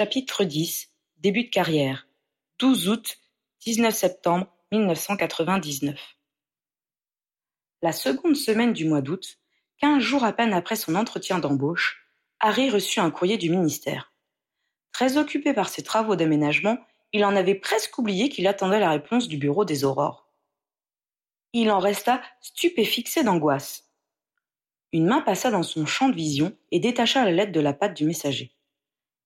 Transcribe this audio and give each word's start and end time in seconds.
Chapitre 0.00 0.44
X 0.44 0.88
Début 1.18 1.44
de 1.44 1.50
carrière 1.50 2.08
douze 2.58 2.88
août 2.88 3.18
dix-neuf 3.60 3.94
septembre 3.94 4.46
mille 4.72 4.86
neuf 4.86 4.98
cent 4.98 5.14
quatre-vingt-dix-neuf 5.14 6.16
La 7.82 7.92
seconde 7.92 8.34
semaine 8.34 8.72
du 8.72 8.86
mois 8.86 9.02
d'août, 9.02 9.38
quinze 9.76 10.02
jours 10.02 10.24
à 10.24 10.32
peine 10.32 10.54
après 10.54 10.76
son 10.76 10.94
entretien 10.94 11.38
d'embauche, 11.38 12.08
Harry 12.38 12.70
reçut 12.70 13.00
un 13.00 13.10
courrier 13.10 13.36
du 13.36 13.50
ministère. 13.50 14.14
Très 14.90 15.18
occupé 15.18 15.52
par 15.52 15.68
ses 15.68 15.82
travaux 15.82 16.16
d'aménagement, 16.16 16.78
il 17.12 17.22
en 17.22 17.36
avait 17.36 17.54
presque 17.54 17.98
oublié 17.98 18.30
qu'il 18.30 18.46
attendait 18.46 18.80
la 18.80 18.92
réponse 18.92 19.28
du 19.28 19.36
bureau 19.36 19.66
des 19.66 19.84
aurores. 19.84 20.32
Il 21.52 21.70
en 21.70 21.78
resta 21.78 22.22
stupéfixé 22.40 23.22
d'angoisse. 23.22 23.92
Une 24.94 25.08
main 25.08 25.20
passa 25.20 25.50
dans 25.50 25.62
son 25.62 25.84
champ 25.84 26.08
de 26.08 26.16
vision 26.16 26.56
et 26.70 26.80
détacha 26.80 27.22
la 27.22 27.32
lettre 27.32 27.52
de 27.52 27.60
la 27.60 27.74
patte 27.74 27.98
du 27.98 28.06
messager. 28.06 28.56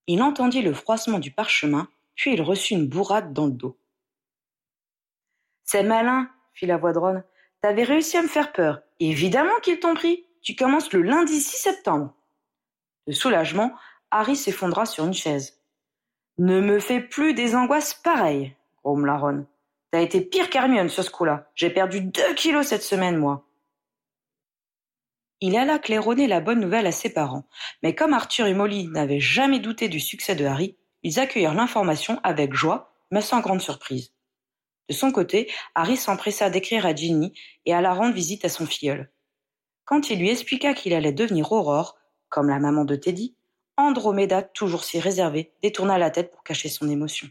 Il 0.06 0.22
entendit 0.22 0.62
le 0.62 0.74
froissement 0.74 1.18
du 1.18 1.30
parchemin 1.30 1.88
puis 2.14 2.34
il 2.34 2.42
reçut 2.42 2.74
une 2.74 2.88
bourrade 2.88 3.32
dans 3.32 3.46
le 3.46 3.52
dos. 3.52 3.76
C'est 5.64 5.82
malin, 5.82 6.28
fit 6.52 6.66
la 6.66 6.77
voix 6.77 6.92
de 6.92 6.98
Ron. 6.98 7.22
T'avais 7.60 7.84
réussi 7.84 8.16
à 8.16 8.22
me 8.22 8.28
faire 8.28 8.52
peur. 8.52 8.82
Évidemment 9.00 9.58
qu'ils 9.62 9.80
t'ont 9.80 9.94
pris. 9.94 10.24
Tu 10.42 10.54
commences 10.54 10.92
le 10.92 11.02
lundi 11.02 11.40
6 11.40 11.56
septembre. 11.56 12.14
De 13.06 13.12
soulagement, 13.12 13.72
Harry 14.10 14.36
s'effondra 14.36 14.86
sur 14.86 15.04
une 15.04 15.14
chaise. 15.14 15.58
Ne 16.38 16.60
me 16.60 16.78
fais 16.78 17.00
plus 17.00 17.32
des 17.34 17.55
angoisses 17.55 17.94
pareilles, 17.94 18.55
grommela 18.82 19.16
Ron. 19.16 19.46
T'as 19.91 20.00
été 20.00 20.20
pire 20.20 20.50
qu'Hermione 20.50 20.88
sur 20.88 21.05
ce 21.05 21.10
coup-là. 21.10 21.50
J'ai 21.55 21.70
perdu 21.70 22.00
deux 22.00 22.34
kilos 22.34 22.66
cette 22.66 22.82
semaine, 22.82 23.16
moi. 23.16 23.44
Il 25.41 25.56
alla 25.56 25.79
claironner 25.79 26.27
la 26.27 26.41
bonne 26.41 26.61
nouvelle 26.61 26.87
à 26.87 26.93
ses 26.93 27.12
parents, 27.12 27.47
mais 27.83 27.95
comme 27.95 28.12
Arthur 28.12 28.47
et 28.47 28.55
Molly 28.55 28.86
n'avaient 28.89 29.20
jamais 29.20 29.58
douté 29.58 29.89
du 29.89 30.00
succès 30.00 30.34
de 30.34 30.45
Harry, 30.45 30.77
ils 31.03 31.19
accueillirent 31.19 31.55
l'information 31.55 32.20
avec 32.22 32.55
joie, 32.55 32.95
mais 33.11 33.20
sans 33.20 33.41
grande 33.41 33.61
surprise. 33.61 34.12
De 34.89 34.95
son 34.95 35.12
côté, 35.12 35.50
Harry 35.75 35.97
s'empressa 35.97 36.50
d'écrire 36.50 36.86
à 36.86 36.95
Ginny 36.95 37.33
et 37.67 37.75
à 37.75 37.81
la 37.81 37.95
rendre 37.95 38.14
visite 38.14 38.45
à 38.45 38.48
son 38.48 38.67
filleul. 38.67 39.11
Quand 39.84 40.11
il 40.11 40.19
lui 40.19 40.31
expliqua 40.31 40.75
qu'il 40.75 40.95
allait 40.95 41.12
devenir 41.12 41.53
Aurore, 41.53 41.98
comme 42.28 42.48
la 42.48 42.58
maman 42.58 42.84
de 42.84 42.97
Teddy, 42.97 43.36
Andromeda, 43.77 44.42
toujours 44.42 44.84
si 44.84 45.01
réservée, 45.01 45.53
détourna 45.62 45.98
la 45.98 46.11
tête 46.11 46.30
pour 46.30 46.42
cacher 46.42 46.69
son 46.69 46.89
émotion. 46.89 47.28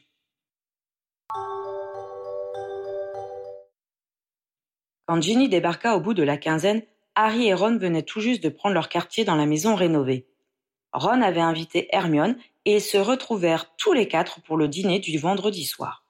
Quand 5.06 5.22
Ginny 5.22 5.50
débarqua 5.50 5.96
au 5.96 6.00
bout 6.00 6.14
de 6.14 6.24
la 6.24 6.38
quinzaine, 6.38 6.82
Harry 7.16 7.48
et 7.48 7.54
Ron 7.54 7.78
venaient 7.78 8.04
tout 8.04 8.22
juste 8.22 8.44
de 8.44 8.50
prendre 8.50 8.74
leur 8.74 8.90
quartier 8.90 9.26
dans 9.26 9.36
la 9.36 9.46
maison 9.46 9.76
rénovée. 9.76 10.26
Ron 10.94 11.22
avait 11.22 11.42
invité 11.42 11.88
Hermione 11.92 12.38
et 12.66 12.80
se 12.80 12.98
retrouvèrent 12.98 13.76
tous 13.76 13.94
les 13.94 14.08
quatre 14.08 14.42
pour 14.42 14.58
le 14.58 14.68
dîner 14.68 15.00
du 15.00 15.18
vendredi 15.18 15.66
soir. 15.66 16.06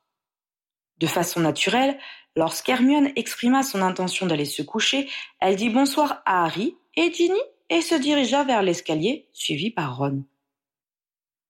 De 1.00 1.08
façon 1.08 1.40
naturelle, 1.40 1.98
lorsqu'Hermione 2.36 3.12
exprima 3.16 3.64
son 3.64 3.82
intention 3.82 4.26
d'aller 4.26 4.45
se 4.45 4.62
coucher, 4.62 5.10
elle 5.40 5.56
dit 5.56 5.70
bonsoir 5.70 6.22
à 6.26 6.45
Harry 6.45 6.78
et 6.95 7.12
Ginny 7.12 7.40
et 7.70 7.82
se 7.82 7.95
dirigea 7.95 8.44
vers 8.44 8.62
l'escalier, 8.62 9.28
suivie 9.34 9.72
par 9.72 9.98
Ron. 9.98 10.23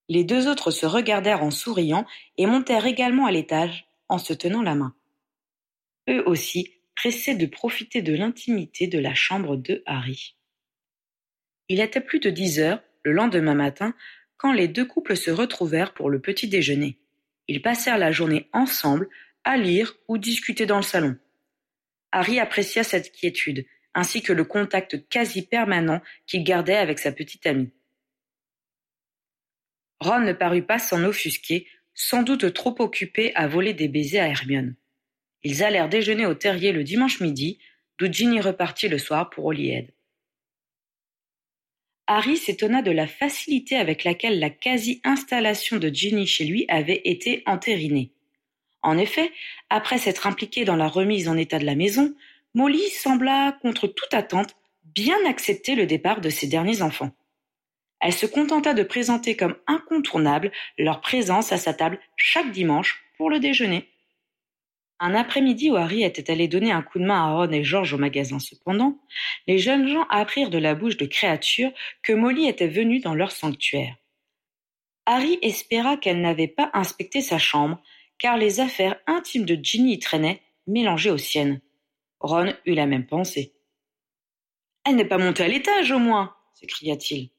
Les 0.08 0.24
deux 0.24 0.48
autres 0.48 0.70
se 0.70 0.86
regardèrent 0.86 1.42
en 1.42 1.50
souriant 1.50 2.06
et 2.36 2.46
montèrent 2.46 2.86
également 2.86 3.26
à 3.26 3.32
l'étage 3.32 3.86
en 4.08 4.18
se 4.18 4.32
tenant 4.32 4.62
la 4.62 4.74
main. 4.74 4.94
Eux 6.08 6.22
aussi 6.26 6.72
de 7.04 7.46
profiter 7.46 8.00
de 8.00 8.14
l'intimité 8.14 8.86
de 8.86 8.98
la 8.98 9.14
chambre 9.14 9.56
de 9.56 9.82
Harry. 9.84 10.36
Il 11.68 11.80
était 11.80 12.00
plus 12.00 12.18
de 12.18 12.30
dix 12.30 12.60
heures, 12.60 12.82
le 13.02 13.12
lendemain 13.12 13.54
matin, 13.54 13.94
quand 14.38 14.52
les 14.52 14.68
deux 14.68 14.86
couples 14.86 15.16
se 15.16 15.30
retrouvèrent 15.30 15.92
pour 15.92 16.08
le 16.08 16.20
petit 16.20 16.48
déjeuner. 16.48 16.98
Ils 17.46 17.60
passèrent 17.60 17.98
la 17.98 18.10
journée 18.10 18.48
ensemble, 18.54 19.10
à 19.44 19.58
lire 19.58 19.94
ou 20.08 20.16
discuter 20.16 20.64
dans 20.64 20.78
le 20.78 20.82
salon. 20.82 21.18
Harry 22.10 22.40
apprécia 22.40 22.84
cette 22.84 23.12
quiétude, 23.12 23.66
ainsi 23.92 24.22
que 24.22 24.32
le 24.32 24.44
contact 24.44 25.06
quasi 25.10 25.46
permanent 25.46 26.00
qu'il 26.26 26.42
gardait 26.42 26.76
avec 26.76 26.98
sa 26.98 27.12
petite 27.12 27.44
amie. 27.44 27.70
Ron 30.00 30.20
ne 30.20 30.32
parut 30.32 30.64
pas 30.64 30.78
s'en 30.78 31.04
offusquer, 31.04 31.66
sans 31.92 32.22
doute 32.22 32.54
trop 32.54 32.74
occupé 32.78 33.34
à 33.34 33.46
voler 33.46 33.74
des 33.74 33.88
baisers 33.88 34.20
à 34.20 34.28
Hermione. 34.28 34.74
Ils 35.44 35.62
allèrent 35.62 35.88
déjeuner 35.88 36.26
au 36.26 36.34
terrier 36.34 36.72
le 36.72 36.84
dimanche 36.84 37.20
midi, 37.20 37.58
d'où 37.98 38.10
Ginny 38.10 38.40
repartit 38.40 38.88
le 38.88 38.98
soir 38.98 39.30
pour 39.30 39.44
Holyhead. 39.44 39.92
Harry 42.06 42.36
s'étonna 42.36 42.82
de 42.82 42.90
la 42.90 43.06
facilité 43.06 43.76
avec 43.76 44.04
laquelle 44.04 44.38
la 44.38 44.50
quasi-installation 44.50 45.78
de 45.78 45.88
Ginny 45.88 46.26
chez 46.26 46.44
lui 46.44 46.66
avait 46.68 47.00
été 47.04 47.42
entérinée. 47.46 48.12
En 48.82 48.98
effet, 48.98 49.32
après 49.70 49.96
s'être 49.96 50.26
impliquée 50.26 50.66
dans 50.66 50.76
la 50.76 50.88
remise 50.88 51.28
en 51.28 51.36
état 51.38 51.58
de 51.58 51.64
la 51.64 51.74
maison, 51.74 52.14
Molly 52.54 52.90
sembla, 52.90 53.56
contre 53.62 53.86
toute 53.86 54.12
attente, 54.12 54.54
bien 54.84 55.16
accepter 55.26 55.74
le 55.74 55.86
départ 55.86 56.20
de 56.20 56.28
ses 56.28 56.46
derniers 56.46 56.82
enfants. 56.82 57.12
Elle 58.00 58.12
se 58.12 58.26
contenta 58.26 58.74
de 58.74 58.82
présenter 58.82 59.34
comme 59.34 59.56
incontournable 59.66 60.52
leur 60.78 61.00
présence 61.00 61.52
à 61.52 61.56
sa 61.56 61.72
table 61.72 61.98
chaque 62.16 62.52
dimanche 62.52 63.02
pour 63.16 63.30
le 63.30 63.40
déjeuner. 63.40 63.88
Un 65.00 65.14
après-midi 65.14 65.70
où 65.70 65.76
Harry 65.76 66.04
était 66.04 66.30
allé 66.30 66.46
donner 66.48 66.70
un 66.70 66.82
coup 66.82 66.98
de 66.98 67.04
main 67.04 67.24
à 67.24 67.32
Ron 67.32 67.50
et 67.50 67.64
George 67.64 67.92
au 67.92 67.98
magasin 67.98 68.38
cependant, 68.38 68.98
les 69.46 69.58
jeunes 69.58 69.88
gens 69.88 70.06
apprirent 70.08 70.50
de 70.50 70.58
la 70.58 70.74
bouche 70.74 70.96
de 70.96 71.06
créatures 71.06 71.72
que 72.02 72.12
Molly 72.12 72.48
était 72.48 72.68
venue 72.68 73.00
dans 73.00 73.14
leur 73.14 73.32
sanctuaire. 73.32 73.96
Harry 75.06 75.38
espéra 75.42 75.96
qu'elle 75.96 76.20
n'avait 76.20 76.48
pas 76.48 76.70
inspecté 76.72 77.20
sa 77.20 77.38
chambre, 77.38 77.82
car 78.18 78.38
les 78.38 78.60
affaires 78.60 78.96
intimes 79.06 79.44
de 79.44 79.58
Ginny 79.62 79.94
y 79.94 79.98
traînaient, 79.98 80.40
mélangées 80.66 81.10
aux 81.10 81.18
siennes. 81.18 81.60
Ron 82.20 82.54
eut 82.64 82.74
la 82.74 82.86
même 82.86 83.06
pensée. 83.06 83.52
Elle 84.86 84.96
n'est 84.96 85.04
pas 85.04 85.18
montée 85.18 85.42
à 85.42 85.48
l'étage, 85.48 85.90
au 85.90 85.98
moins, 85.98 86.34
s'écria-t-il. 86.54 87.30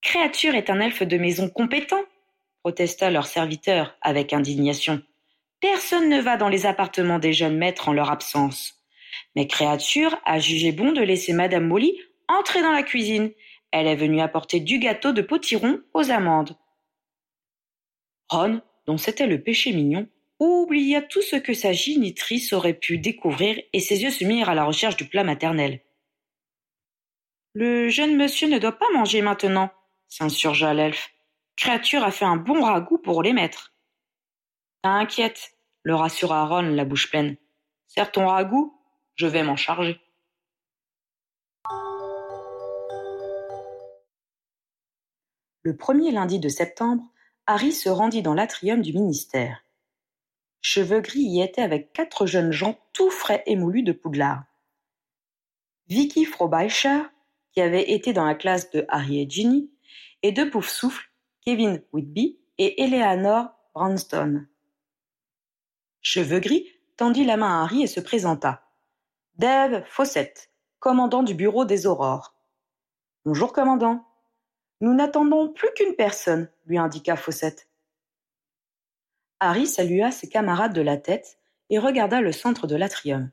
Créature 0.00 0.54
est 0.54 0.68
un 0.68 0.80
elfe 0.80 1.02
de 1.02 1.16
maison 1.16 1.48
compétent, 1.48 2.04
protesta 2.62 3.10
leur 3.10 3.26
serviteur 3.26 3.96
avec 4.00 4.32
indignation. 4.32 5.02
Personne 5.62 6.08
ne 6.08 6.20
va 6.20 6.36
dans 6.36 6.48
les 6.48 6.66
appartements 6.66 7.20
des 7.20 7.32
jeunes 7.32 7.56
maîtres 7.56 7.88
en 7.88 7.92
leur 7.92 8.10
absence. 8.10 8.82
Mais 9.36 9.46
Créature 9.46 10.18
a 10.24 10.40
jugé 10.40 10.72
bon 10.72 10.90
de 10.90 11.00
laisser 11.00 11.32
Madame 11.32 11.68
Molly 11.68 11.96
entrer 12.26 12.62
dans 12.62 12.72
la 12.72 12.82
cuisine. 12.82 13.30
Elle 13.70 13.86
est 13.86 13.94
venue 13.94 14.20
apporter 14.20 14.58
du 14.58 14.80
gâteau 14.80 15.12
de 15.12 15.22
potiron 15.22 15.80
aux 15.94 16.10
amandes. 16.10 16.58
Ron, 18.28 18.60
dont 18.86 18.98
c'était 18.98 19.28
le 19.28 19.40
péché 19.40 19.72
mignon, 19.72 20.08
oublia 20.40 21.00
tout 21.00 21.22
ce 21.22 21.36
que 21.36 21.54
sa 21.54 21.72
génitrice 21.72 22.52
aurait 22.52 22.74
pu 22.74 22.98
découvrir 22.98 23.56
et 23.72 23.78
ses 23.78 24.02
yeux 24.02 24.10
se 24.10 24.24
mirent 24.24 24.48
à 24.48 24.56
la 24.56 24.64
recherche 24.64 24.96
du 24.96 25.04
plat 25.04 25.22
maternel. 25.22 25.80
Le 27.54 27.88
jeune 27.88 28.16
monsieur 28.16 28.48
ne 28.48 28.58
doit 28.58 28.78
pas 28.78 28.90
manger 28.94 29.22
maintenant, 29.22 29.70
s'insurgea 30.08 30.74
l'elfe. 30.74 31.10
Créature 31.54 32.02
a 32.02 32.10
fait 32.10 32.24
un 32.24 32.36
bon 32.36 32.64
ragoût 32.64 32.98
pour 32.98 33.22
les 33.22 33.32
maîtres. 33.32 33.71
T'inquiète, 34.82 35.52
le 35.84 35.94
rassura 35.94 36.44
Ron 36.44 36.62
la 36.62 36.84
bouche 36.84 37.08
pleine. 37.08 37.36
Serre 37.86 38.10
ton 38.10 38.26
ragoût, 38.26 38.76
je 39.14 39.28
vais 39.28 39.44
m'en 39.44 39.54
charger. 39.54 40.00
Le 45.62 45.76
premier 45.76 46.10
lundi 46.10 46.40
de 46.40 46.48
septembre, 46.48 47.04
Harry 47.46 47.72
se 47.72 47.88
rendit 47.88 48.22
dans 48.22 48.34
l'atrium 48.34 48.82
du 48.82 48.92
ministère. 48.92 49.64
Cheveux 50.60 51.00
gris 51.00 51.20
y 51.20 51.42
était 51.42 51.62
avec 51.62 51.92
quatre 51.92 52.26
jeunes 52.26 52.50
gens 52.50 52.76
tout 52.92 53.10
frais 53.10 53.44
émoulus 53.46 53.84
de 53.84 53.92
Poudlard. 53.92 54.42
Vicky 55.86 56.24
Frobisher, 56.24 57.02
qui 57.52 57.60
avait 57.60 57.92
été 57.92 58.12
dans 58.12 58.24
la 58.24 58.34
classe 58.34 58.70
de 58.72 58.84
Harry 58.88 59.20
et 59.20 59.30
Ginny, 59.30 59.70
et 60.22 60.32
deux 60.32 60.50
poufs 60.50 60.68
souffles, 60.68 61.12
Kevin 61.42 61.84
Whitby 61.92 62.40
et 62.58 62.82
Eleanor 62.82 63.50
Branston. 63.74 64.48
Cheveux 66.04 66.40
gris 66.40 66.68
tendit 66.96 67.24
la 67.24 67.36
main 67.36 67.60
à 67.60 67.62
Harry 67.62 67.84
et 67.84 67.86
se 67.86 68.00
présenta. 68.00 68.68
Dave 69.36 69.84
Fawcett, 69.86 70.50
commandant 70.80 71.22
du 71.22 71.32
bureau 71.32 71.64
des 71.64 71.86
Aurores. 71.86 72.36
Bonjour, 73.24 73.52
commandant. 73.52 74.04
Nous 74.80 74.94
n'attendons 74.94 75.52
plus 75.52 75.68
qu'une 75.76 75.94
personne, 75.94 76.50
lui 76.66 76.76
indiqua 76.76 77.14
Fawcett. 77.14 77.68
Harry 79.38 79.68
salua 79.68 80.10
ses 80.10 80.28
camarades 80.28 80.74
de 80.74 80.80
la 80.80 80.96
tête 80.96 81.38
et 81.70 81.78
regarda 81.78 82.20
le 82.20 82.32
centre 82.32 82.66
de 82.66 82.74
l'atrium. 82.74 83.30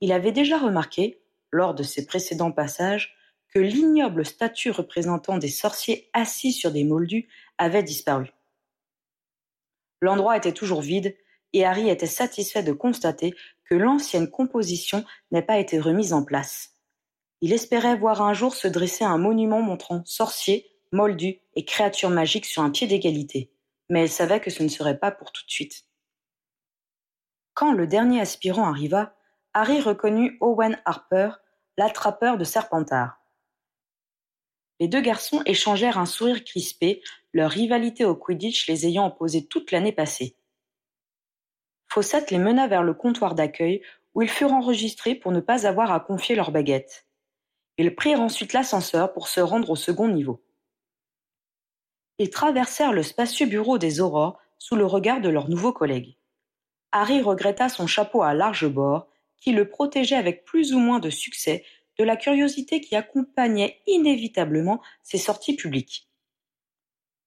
Il 0.00 0.12
avait 0.12 0.32
déjà 0.32 0.56
remarqué, 0.56 1.22
lors 1.50 1.74
de 1.74 1.82
ses 1.82 2.06
précédents 2.06 2.52
passages, 2.52 3.14
que 3.52 3.58
l'ignoble 3.58 4.24
statue 4.24 4.70
représentant 4.70 5.36
des 5.36 5.48
sorciers 5.48 6.08
assis 6.14 6.52
sur 6.52 6.72
des 6.72 6.84
moldus 6.84 7.28
avait 7.58 7.82
disparu. 7.82 8.32
L'endroit 10.00 10.38
était 10.38 10.52
toujours 10.52 10.80
vide 10.80 11.14
et 11.52 11.64
Harry 11.64 11.88
était 11.88 12.06
satisfait 12.06 12.62
de 12.62 12.72
constater 12.72 13.34
que 13.64 13.74
l'ancienne 13.74 14.30
composition 14.30 15.04
n'ait 15.30 15.42
pas 15.42 15.58
été 15.58 15.78
remise 15.78 16.12
en 16.12 16.24
place. 16.24 16.76
Il 17.40 17.52
espérait 17.52 17.96
voir 17.96 18.22
un 18.22 18.34
jour 18.34 18.54
se 18.54 18.68
dresser 18.68 19.04
un 19.04 19.18
monument 19.18 19.62
montrant 19.62 20.02
sorciers, 20.04 20.70
moldus 20.92 21.40
et 21.54 21.64
créatures 21.64 22.10
magiques 22.10 22.46
sur 22.46 22.62
un 22.62 22.70
pied 22.70 22.86
d'égalité, 22.86 23.52
mais 23.88 24.02
elle 24.02 24.10
savait 24.10 24.40
que 24.40 24.50
ce 24.50 24.62
ne 24.62 24.68
serait 24.68 24.98
pas 24.98 25.10
pour 25.10 25.32
tout 25.32 25.44
de 25.44 25.50
suite. 25.50 25.84
Quand 27.54 27.72
le 27.72 27.86
dernier 27.86 28.20
aspirant 28.20 28.68
arriva, 28.68 29.14
Harry 29.54 29.80
reconnut 29.80 30.38
Owen 30.40 30.80
Harper, 30.84 31.32
l'attrapeur 31.76 32.38
de 32.38 32.44
Serpentard. 32.44 33.18
Les 34.80 34.88
deux 34.88 35.00
garçons 35.00 35.42
échangèrent 35.46 35.98
un 35.98 36.06
sourire 36.06 36.44
crispé, 36.44 37.02
leur 37.32 37.50
rivalité 37.50 38.04
au 38.04 38.16
Quidditch 38.16 38.66
les 38.68 38.86
ayant 38.86 39.06
opposés 39.06 39.46
toute 39.46 39.70
l'année 39.70 39.92
passée. 39.92 40.36
Fawcett 41.92 42.30
les 42.30 42.38
mena 42.38 42.68
vers 42.68 42.82
le 42.82 42.94
comptoir 42.94 43.34
d'accueil 43.34 43.82
où 44.14 44.22
ils 44.22 44.28
furent 44.30 44.54
enregistrés 44.54 45.14
pour 45.14 45.30
ne 45.30 45.40
pas 45.40 45.66
avoir 45.66 45.92
à 45.92 46.00
confier 46.00 46.34
leurs 46.34 46.50
baguettes. 46.50 47.06
Ils 47.76 47.94
prirent 47.94 48.22
ensuite 48.22 48.54
l'ascenseur 48.54 49.12
pour 49.12 49.28
se 49.28 49.40
rendre 49.40 49.68
au 49.68 49.76
second 49.76 50.08
niveau. 50.08 50.42
Ils 52.16 52.30
traversèrent 52.30 52.94
le 52.94 53.02
spacieux 53.02 53.44
bureau 53.44 53.76
des 53.76 54.00
Aurores 54.00 54.38
sous 54.58 54.74
le 54.74 54.86
regard 54.86 55.20
de 55.20 55.28
leurs 55.28 55.50
nouveaux 55.50 55.74
collègues. 55.74 56.16
Harry 56.92 57.20
regretta 57.20 57.68
son 57.68 57.86
chapeau 57.86 58.22
à 58.22 58.32
large 58.32 58.68
bord, 58.68 59.08
qui 59.38 59.52
le 59.52 59.68
protégeait 59.68 60.16
avec 60.16 60.46
plus 60.46 60.72
ou 60.72 60.78
moins 60.78 60.98
de 60.98 61.10
succès 61.10 61.62
de 61.98 62.04
la 62.04 62.16
curiosité 62.16 62.80
qui 62.80 62.96
accompagnait 62.96 63.82
inévitablement 63.86 64.80
ses 65.02 65.18
sorties 65.18 65.56
publiques. 65.56 66.08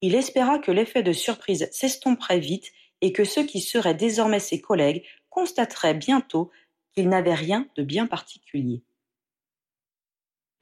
Il 0.01 0.15
espéra 0.15 0.57
que 0.57 0.71
l'effet 0.71 1.03
de 1.03 1.13
surprise 1.13 1.69
s'estomperait 1.71 2.39
vite 2.39 2.71
et 3.05 3.11
que 3.11 3.23
ceux 3.23 3.43
qui 3.43 3.61
seraient 3.61 3.93
désormais 3.93 4.39
ses 4.39 4.59
collègues 4.59 5.03
constateraient 5.29 5.93
bientôt 5.93 6.49
qu'il 6.91 7.07
n'avait 7.07 7.35
rien 7.35 7.67
de 7.75 7.83
bien 7.83 8.07
particulier. 8.07 8.81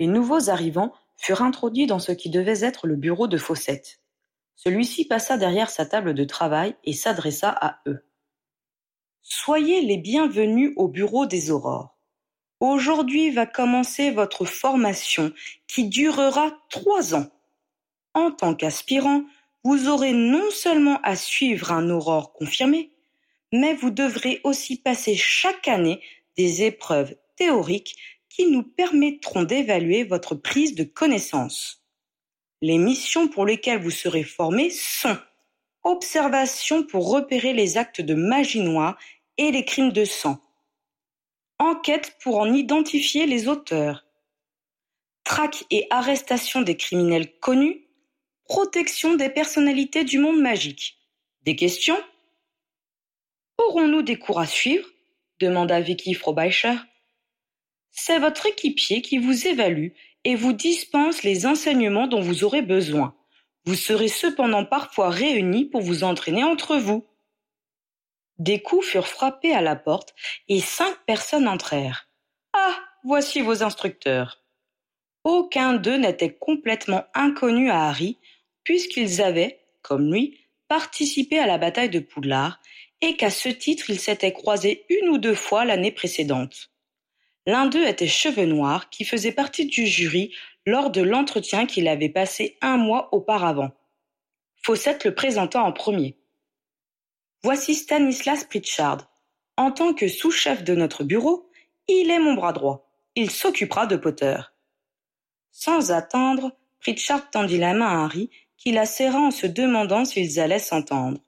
Les 0.02 0.08
nouveaux 0.08 0.50
arrivants 0.50 0.92
furent 1.16 1.42
introduits 1.42 1.88
dans 1.88 2.00
ce 2.00 2.12
qui 2.12 2.30
devait 2.30 2.60
être 2.60 2.86
le 2.86 2.98
bureau 2.98 3.28
de 3.28 3.38
Fawcett. 3.38 4.02
Celui-ci 4.56 5.06
passa 5.06 5.38
derrière 5.38 5.70
sa 5.70 5.86
table 5.86 6.14
de 6.14 6.26
travail 6.26 6.76
et 6.84 6.92
s'adressa 6.92 7.50
à 7.50 7.80
eux. 7.88 8.06
Soyez 9.22 9.80
les 9.80 9.98
bienvenus 9.98 10.74
au 10.76 10.90
bureau 10.90 11.26
des 11.26 11.50
aurores. 11.50 11.98
Aujourd'hui 12.60 13.30
va 13.30 13.46
commencer 13.46 14.12
votre 14.12 14.44
formation 14.44 15.32
qui 15.68 15.88
durera 15.88 16.52
trois 16.70 17.16
ans. 17.16 17.30
En 18.14 18.32
tant 18.32 18.54
qu'aspirant, 18.54 19.24
vous 19.64 19.88
aurez 19.88 20.14
non 20.14 20.50
seulement 20.52 21.00
à 21.04 21.16
suivre 21.16 21.72
un 21.72 21.90
aurore 21.90 22.34
confirmé, 22.34 22.92
mais 23.52 23.74
vous 23.74 23.92
devrez 23.92 24.42
aussi 24.44 24.78
passer 24.78 25.16
chaque 25.16 25.68
année 25.68 26.02
des 26.38 26.64
épreuves 26.64 27.16
théoriques 27.36 27.96
qui 28.30 28.48
nous 28.48 28.64
permettront 28.64 29.44
d'évaluer 29.44 30.04
votre 30.04 30.36
prise 30.36 30.76
de 30.76 30.84
connaissance. 30.84 31.84
Les 32.62 32.78
missions 32.78 33.28
pour 33.28 33.46
lesquelles 33.46 33.82
vous 33.82 33.92
serez 33.92 34.24
formés 34.24 34.70
sont 34.70 35.18
observation 35.84 36.84
pour 36.84 37.12
repérer 37.12 37.54
les 37.54 37.78
actes 37.78 38.02
de 38.02 38.16
magie 38.16 38.62
noire 38.62 38.98
et 39.38 39.52
les 39.52 39.66
crimes 39.66 39.92
de 39.92 40.06
sang, 40.06 40.38
enquête 41.60 42.18
pour 42.22 42.38
en 42.38 42.54
identifier 42.54 43.26
les 43.26 43.48
auteurs, 43.48 44.06
traque 45.24 45.66
et 45.70 45.88
arrestation 45.90 46.62
des 46.62 46.78
criminels 46.78 47.38
connus, 47.40 47.83
protection 48.46 49.16
des 49.16 49.30
personnalités 49.30 50.04
du 50.04 50.20
monde 50.20 50.42
magique. 50.42 50.98
Des 51.44 51.56
questions? 51.56 52.02
Aurons-nous 53.58 54.02
des 54.02 54.18
cours 54.18 54.40
à 54.40 54.48
suivre? 54.48 54.88
demanda 55.40 55.82
Vicky 55.82 56.14
Frobisher. 56.14 56.76
C'est 57.92 58.20
votre 58.20 58.46
équipier 58.46 59.02
qui 59.02 59.18
vous 59.18 59.48
évalue 59.48 59.90
et 60.24 60.36
vous 60.36 60.54
dispense 60.54 61.24
les 61.24 61.46
enseignements 61.46 62.08
dont 62.08 62.22
vous 62.22 62.44
aurez 62.44 62.62
besoin. 62.62 63.16
Vous 63.66 63.76
serez 63.76 64.08
cependant 64.08 64.66
parfois 64.66 65.10
réunis 65.10 65.66
pour 65.66 65.82
vous 65.82 66.04
entraîner 66.04 66.44
entre 66.44 66.78
vous. 66.78 67.06
Des 68.40 68.62
coups 68.62 68.88
furent 68.88 69.08
frappés 69.08 69.54
à 69.54 69.62
la 69.62 69.76
porte 69.76 70.16
et 70.48 70.60
cinq 70.60 70.98
personnes 71.06 71.48
entrèrent. 71.48 72.10
Ah. 72.54 72.76
Voici 73.06 73.42
vos 73.42 73.64
instructeurs. 73.64 74.42
Aucun 75.26 75.74
d'eux 75.74 75.98
n'était 75.98 76.34
complètement 76.34 77.04
inconnu 77.14 77.70
à 77.70 77.88
Harry, 77.88 78.18
puisqu'ils 78.64 79.22
avaient, 79.22 79.60
comme 79.82 80.12
lui, 80.12 80.40
participé 80.68 81.40
à 81.40 81.48
la 81.48 81.58
bataille 81.58 81.90
de 81.90 82.00
Poudlard, 82.00 82.60
et 83.02 83.18
qu'à 83.18 83.30
ce 83.30 83.50
titre 83.50 83.90
ils 83.90 84.00
s'étaient 84.00 84.32
croisés 84.32 84.86
une 84.90 85.10
ou 85.10 85.18
deux 85.18 85.36
fois 85.36 85.66
l'année 85.66 85.92
précédente. 85.92 86.72
L'un 87.46 87.66
d'eux 87.66 87.86
était 87.86 88.08
Cheveux 88.08 88.46
Noir, 88.46 88.90
qui 88.90 89.04
faisait 89.04 89.34
partie 89.34 89.66
du 89.66 89.86
jury 89.86 90.34
lors 90.66 90.90
de 90.90 91.02
l'entretien 91.02 91.66
qu'il 91.66 91.88
avait 91.88 92.10
passé 92.10 92.58
un 92.62 92.78
mois 92.78 93.14
auparavant. 93.14 93.72
Fawcett 94.66 95.04
le 95.04 95.14
présenta 95.14 95.62
en 95.62 95.74
premier. 95.74 96.18
Voici 97.44 97.76
Stanislas 97.76 98.46
Pritchard. 98.46 99.10
En 99.58 99.72
tant 99.72 99.94
que 99.94 100.08
sous-chef 100.08 100.64
de 100.64 100.74
notre 100.74 101.04
bureau, 101.04 101.50
il 101.90 102.10
est 102.10 102.20
mon 102.20 102.34
bras 102.34 102.54
droit. 102.54 102.90
Il 103.16 103.30
s'occupera 103.30 103.86
de 103.86 103.98
Potter. 103.98 104.38
Sans 105.52 105.92
attendre, 105.92 106.54
Pritchard 106.80 107.30
tendit 107.30 107.58
la 107.58 107.74
main 107.74 107.88
à 107.88 108.06
Harry, 108.06 108.30
qui 108.64 108.72
la 108.72 108.86
serra 108.86 109.20
en 109.20 109.32
se 109.32 109.46
demandant 109.46 110.06
s'ils 110.06 110.40
allaient 110.40 110.58
s'entendre. 110.58 111.20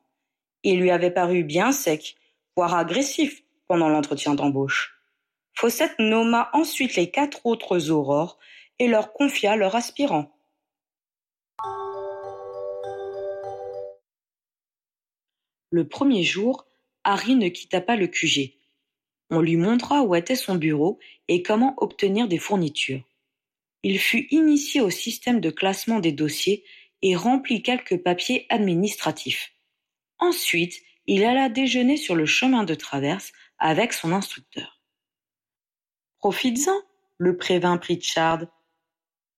Il 0.63 0.79
lui 0.79 0.89
avait 0.89 1.11
paru 1.11 1.43
bien 1.43 1.73
sec, 1.73 2.15
voire 2.55 2.75
agressif, 2.75 3.43
pendant 3.67 3.89
l'entretien 3.89 4.35
d'embauche. 4.35 4.97
Fawcett 5.53 5.91
nomma 5.99 6.49
ensuite 6.53 6.95
les 6.95 7.11
quatre 7.11 7.45
autres 7.45 7.91
aurores 7.91 8.39
et 8.79 8.87
leur 8.87 9.11
confia 9.11 9.57
leur 9.57 9.75
aspirant. 9.75 10.31
Le 15.71 15.85
premier 15.89 16.23
jour, 16.23 16.65
Harry 17.03 17.35
ne 17.35 17.49
quitta 17.49 17.81
pas 17.81 17.97
le 17.97 18.07
QG. 18.07 18.53
On 19.29 19.41
lui 19.41 19.57
montra 19.57 20.03
où 20.03 20.15
était 20.15 20.37
son 20.37 20.55
bureau 20.55 20.99
et 21.27 21.43
comment 21.43 21.73
obtenir 21.77 22.29
des 22.29 22.37
fournitures. 22.37 23.03
Il 23.83 23.99
fut 23.99 24.25
initié 24.31 24.79
au 24.79 24.89
système 24.89 25.41
de 25.41 25.49
classement 25.49 25.99
des 25.99 26.13
dossiers 26.13 26.63
et 27.01 27.15
remplit 27.15 27.61
quelques 27.61 28.01
papiers 28.01 28.45
administratifs. 28.49 29.53
Ensuite, 30.19 30.81
il 31.07 31.23
alla 31.23 31.49
déjeuner 31.49 31.97
sur 31.97 32.15
le 32.15 32.25
chemin 32.25 32.63
de 32.63 32.73
traverse 32.73 33.31
avec 33.59 33.93
son 33.93 34.11
instructeur. 34.11 34.81
Profites-en, 36.19 36.81
le 37.17 37.37
prévint 37.37 37.77
Pritchard. 37.77 38.45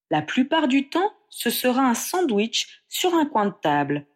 La 0.10 0.22
plupart 0.22 0.67
du 0.67 0.89
temps, 0.89 1.12
ce 1.29 1.50
sera 1.50 1.82
un 1.82 1.96
sandwich 1.96 2.82
sur 2.88 3.13
un 3.13 3.25
coin 3.25 3.48
de 3.48 3.55
table. 3.62 4.08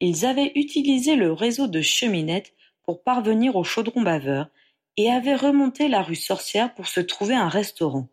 Ils 0.00 0.24
avaient 0.24 0.52
utilisé 0.54 1.14
le 1.16 1.32
réseau 1.32 1.68
de 1.68 1.82
cheminettes 1.82 2.54
pour 2.82 3.02
parvenir 3.02 3.56
au 3.56 3.64
chaudron 3.64 4.02
baveur 4.02 4.48
et 4.96 5.10
avaient 5.10 5.36
remonté 5.36 5.88
la 5.88 6.02
rue 6.02 6.16
Sorcière 6.16 6.74
pour 6.74 6.88
se 6.88 7.00
trouver 7.00 7.34
un 7.34 7.48
restaurant. 7.48 8.08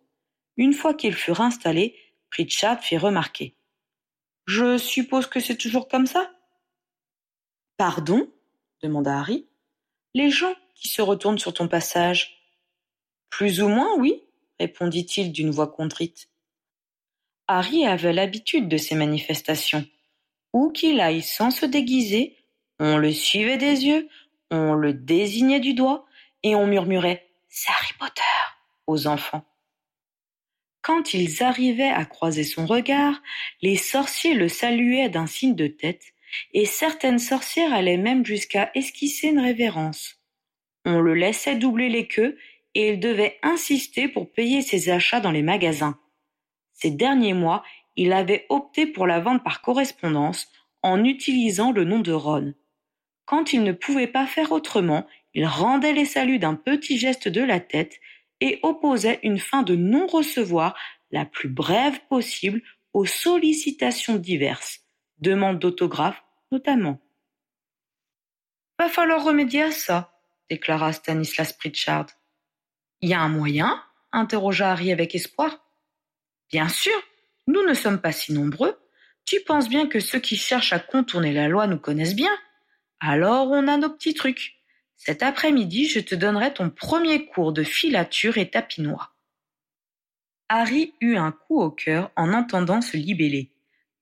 Une 0.57 0.73
fois 0.73 0.93
qu'ils 0.93 1.15
furent 1.15 1.41
installés, 1.41 1.95
Pritchard 2.29 2.81
fit 2.81 2.97
remarquer. 2.97 3.55
Je 4.49 4.79
suppose 4.79 5.27
que 5.27 5.39
c'est 5.39 5.57
toujours 5.57 5.87
comme 5.87 6.07
ça? 6.07 6.31
Pardon? 7.77 8.27
demanda 8.81 9.19
Harry. 9.19 9.47
Les 10.15 10.31
gens 10.31 10.55
qui 10.73 10.87
se 10.87 11.03
retournent 11.03 11.37
sur 11.37 11.53
ton 11.53 11.67
passage. 11.67 12.41
Plus 13.29 13.61
ou 13.61 13.67
moins, 13.67 13.95
oui, 13.99 14.23
répondit-il 14.59 15.31
d'une 15.31 15.51
voix 15.51 15.71
contrite. 15.71 16.31
Harry 17.45 17.85
avait 17.85 18.11
l'habitude 18.11 18.67
de 18.67 18.77
ces 18.77 18.95
manifestations. 18.95 19.85
Où 20.53 20.71
qu'il 20.71 20.99
aille 20.99 21.21
sans 21.21 21.51
se 21.51 21.67
déguiser, 21.67 22.35
on 22.79 22.97
le 22.97 23.11
suivait 23.11 23.59
des 23.59 23.85
yeux, 23.85 24.09
on 24.49 24.73
le 24.73 24.95
désignait 24.95 25.59
du 25.59 25.75
doigt, 25.75 26.07
et 26.41 26.55
on 26.55 26.65
murmurait 26.65 27.29
C'est 27.49 27.69
Harry 27.69 27.93
Potter 27.99 28.23
aux 28.87 29.05
enfants. 29.05 29.45
Quand 30.89 31.13
ils 31.13 31.43
arrivaient 31.43 31.83
à 31.83 32.03
croiser 32.03 32.43
son 32.43 32.65
regard, 32.65 33.21
les 33.61 33.75
sorciers 33.75 34.33
le 34.33 34.49
saluaient 34.49 35.07
d'un 35.07 35.27
signe 35.27 35.53
de 35.53 35.67
tête, 35.67 36.01
et 36.51 36.65
certaines 36.65 37.19
sorcières 37.19 37.75
allaient 37.75 37.95
même 37.95 38.25
jusqu'à 38.25 38.71
esquisser 38.73 39.27
une 39.27 39.39
révérence. 39.39 40.15
On 40.85 40.99
le 40.99 41.13
laissait 41.13 41.57
doubler 41.57 41.89
les 41.89 42.07
queues 42.07 42.39
et 42.73 42.89
il 42.89 42.99
devait 42.99 43.37
insister 43.43 44.07
pour 44.07 44.31
payer 44.31 44.63
ses 44.63 44.89
achats 44.89 45.19
dans 45.19 45.29
les 45.29 45.43
magasins. 45.43 45.99
Ces 46.73 46.89
derniers 46.89 47.35
mois, 47.35 47.63
il 47.95 48.11
avait 48.11 48.47
opté 48.49 48.87
pour 48.87 49.05
la 49.05 49.19
vente 49.19 49.43
par 49.43 49.61
correspondance 49.61 50.47
en 50.81 51.03
utilisant 51.03 51.71
le 51.71 51.83
nom 51.83 51.99
de 51.99 52.13
Ron. 52.13 52.55
Quand 53.25 53.53
il 53.53 53.61
ne 53.61 53.73
pouvait 53.73 54.07
pas 54.07 54.25
faire 54.25 54.51
autrement, 54.51 55.05
il 55.35 55.45
rendait 55.45 55.93
les 55.93 56.05
saluts 56.05 56.39
d'un 56.39 56.55
petit 56.55 56.97
geste 56.97 57.27
de 57.27 57.41
la 57.43 57.59
tête 57.59 57.99
et 58.41 58.59
opposait 58.63 59.19
une 59.23 59.39
fin 59.39 59.63
de 59.63 59.75
non-recevoir 59.75 60.75
la 61.11 61.25
plus 61.25 61.49
brève 61.49 61.99
possible 62.07 62.61
aux 62.93 63.05
sollicitations 63.05 64.15
diverses, 64.15 64.81
demande 65.19 65.59
d'autographe 65.59 66.21
notamment. 66.51 66.99
Va 68.79 68.89
falloir 68.89 69.23
remédier 69.23 69.63
à 69.63 69.71
ça, 69.71 70.19
déclara 70.49 70.93
Stanislas 70.93 71.53
Pritchard. 71.53 72.07
Y 73.01 73.13
a 73.13 73.21
un 73.21 73.29
moyen? 73.29 73.83
interrogea 74.11 74.71
Harry 74.71 74.91
avec 74.91 75.13
espoir. 75.13 75.63
Bien 76.51 76.67
sûr, 76.67 76.95
nous 77.47 77.63
ne 77.63 77.73
sommes 77.73 78.01
pas 78.01 78.11
si 78.11 78.33
nombreux. 78.33 78.77
tu 79.25 79.39
penses 79.45 79.69
bien 79.69 79.87
que 79.87 79.99
ceux 79.99 80.19
qui 80.19 80.37
cherchent 80.37 80.73
à 80.73 80.79
contourner 80.79 81.33
la 81.33 81.47
loi 81.47 81.67
nous 81.67 81.77
connaissent 81.77 82.15
bien 82.15 82.35
Alors 82.99 83.51
on 83.51 83.67
a 83.67 83.77
nos 83.77 83.89
petits 83.89 84.15
trucs. 84.15 84.58
Cet 84.99 85.23
après-midi, 85.23 85.87
je 85.87 86.01
te 86.01 86.13
donnerai 86.13 86.53
ton 86.53 86.69
premier 86.69 87.25
cours 87.25 87.53
de 87.53 87.63
filature 87.63 88.37
et 88.37 88.49
tapinois. 88.49 89.13
Harry 90.49 90.93
eut 90.99 91.15
un 91.15 91.31
coup 91.31 91.61
au 91.61 91.71
cœur 91.71 92.11
en 92.17 92.33
entendant 92.33 92.81
ce 92.81 92.97
libellé. 92.97 93.49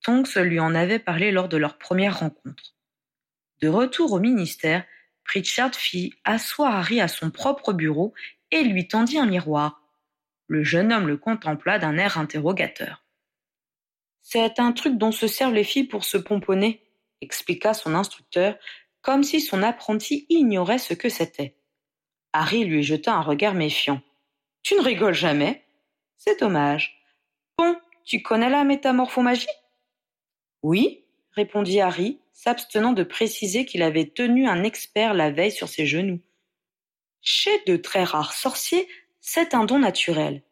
Tonks 0.02 0.36
lui 0.36 0.60
en 0.60 0.74
avait 0.74 1.00
parlé 1.00 1.32
lors 1.32 1.50
de 1.50 1.58
leur 1.58 1.78
première 1.78 2.20
rencontre. 2.20 2.74
De 3.62 3.68
retour 3.68 4.12
au 4.12 4.20
ministère, 4.20 4.86
Pritchard 5.24 5.76
fit 5.76 6.16
asseoir 6.24 6.76
Harry 6.76 7.00
à 7.00 7.08
son 7.08 7.30
propre 7.30 7.74
bureau 7.74 8.14
et 8.50 8.64
lui 8.64 8.88
tendit 8.88 9.20
un 9.20 9.28
miroir. 9.28 9.84
Le 10.48 10.64
jeune 10.64 10.92
homme 10.92 11.08
le 11.08 11.18
contempla 11.18 11.78
d'un 11.78 11.98
air 11.98 12.18
interrogateur. 12.18 13.04
C'est 14.22 14.60
un 14.60 14.72
truc 14.72 14.98
dont 14.98 15.12
se 15.12 15.28
servent 15.28 15.54
les 15.54 15.64
filles 15.64 15.88
pour 15.88 16.06
se 16.06 16.18
pomponner, 16.18 16.82
expliqua 17.22 17.76
son 17.76 17.94
instructeur, 17.94 18.58
comme 19.08 19.24
si 19.24 19.40
son 19.40 19.64
apprenti 19.64 20.26
ignorait 20.28 20.80
ce 20.80 20.94
que 20.94 21.08
c'était. 21.08 21.56
Harry 22.34 22.66
lui 22.66 22.84
jeta 22.84 23.14
un 23.14 23.22
regard 23.22 23.54
méfiant. 23.54 24.02
Tu 24.64 24.76
ne 24.76 24.82
rigoles 24.82 25.14
jamais? 25.14 25.64
C'est 26.18 26.42
dommage. 26.42 27.02
Bon, 27.58 27.78
tu 28.04 28.22
connais 28.22 28.50
la 28.50 28.66
métamorphomagie 28.66 29.48
Oui, 30.62 31.06
répondit 31.32 31.80
Harry, 31.80 32.20
s'abstenant 32.34 32.92
de 32.92 33.04
préciser 33.04 33.64
qu'il 33.64 33.82
avait 33.82 34.10
tenu 34.10 34.46
un 34.46 34.66
expert 34.66 35.14
la 35.14 35.32
veille 35.32 35.54
sur 35.54 35.70
ses 35.70 35.86
genoux. 35.86 36.20
Chez 37.22 37.64
de 37.66 37.78
très 37.78 38.04
rares 38.04 38.34
sorciers, 38.34 38.90
c'est 39.22 39.54
un 39.54 39.64
don 39.64 39.80
naturel. 39.80 40.44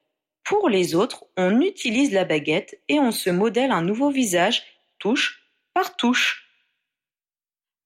Pour 0.45 0.69
les 0.69 0.95
autres, 0.95 1.25
on 1.35 1.59
utilise 1.59 2.13
la 2.13 2.23
baguette 2.23 2.81
et 2.87 3.01
on 3.01 3.11
se 3.11 3.29
modèle 3.29 3.71
un 3.71 3.81
nouveau 3.81 4.11
visage, 4.11 4.63
touche 4.97 5.41
par 5.73 5.97
touche. 5.97 6.44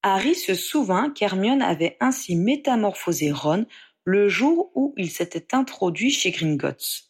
Harry 0.01 0.35
se 0.35 0.53
souvint 0.53 1.09
qu'Hermione 1.09 1.61
avait 1.61 1.97
ainsi 1.99 2.35
métamorphosé 2.35 3.31
Ron 3.31 3.65
le 4.05 4.29
jour 4.29 4.71
où 4.75 4.93
il 4.97 5.11
s'était 5.11 5.53
introduit 5.53 6.11
chez 6.11 6.31
Gringotts. 6.31 7.09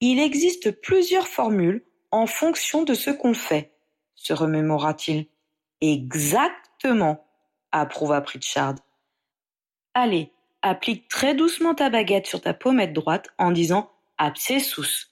Il 0.00 0.18
existe 0.18 0.80
plusieurs 0.80 1.28
formules 1.28 1.84
en 2.10 2.26
fonction 2.26 2.82
de 2.82 2.94
ce 2.94 3.10
qu'on 3.10 3.34
fait, 3.34 3.72
se 4.14 4.32
remémora-t-il. 4.32 5.28
Exactement, 5.80 7.24
approuva 7.70 8.20
Pritchard. 8.20 8.74
Allez, 9.94 10.32
applique 10.60 11.08
très 11.08 11.34
doucement 11.34 11.74
ta 11.74 11.88
baguette 11.88 12.26
sur 12.26 12.40
ta 12.40 12.52
pommette 12.52 12.92
droite 12.92 13.28
en 13.38 13.52
disant 13.52 13.90
abscessus. 14.18 15.08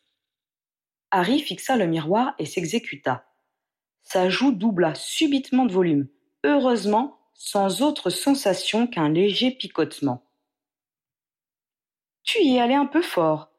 Harry 1.12 1.40
fixa 1.40 1.76
le 1.76 1.86
miroir 1.86 2.34
et 2.38 2.46
s'exécuta. 2.46 3.26
Sa 4.02 4.28
joue 4.28 4.52
doubla 4.52 4.94
subitement 4.94 5.66
de 5.66 5.72
volume, 5.72 6.08
heureusement 6.44 7.18
sans 7.34 7.82
autre 7.82 8.10
sensation 8.10 8.86
qu'un 8.86 9.08
léger 9.08 9.50
picotement. 9.50 10.22
Tu 12.22 12.42
y 12.42 12.56
es 12.56 12.60
allé 12.60 12.74
un 12.74 12.86
peu 12.86 13.02
fort. 13.02 13.50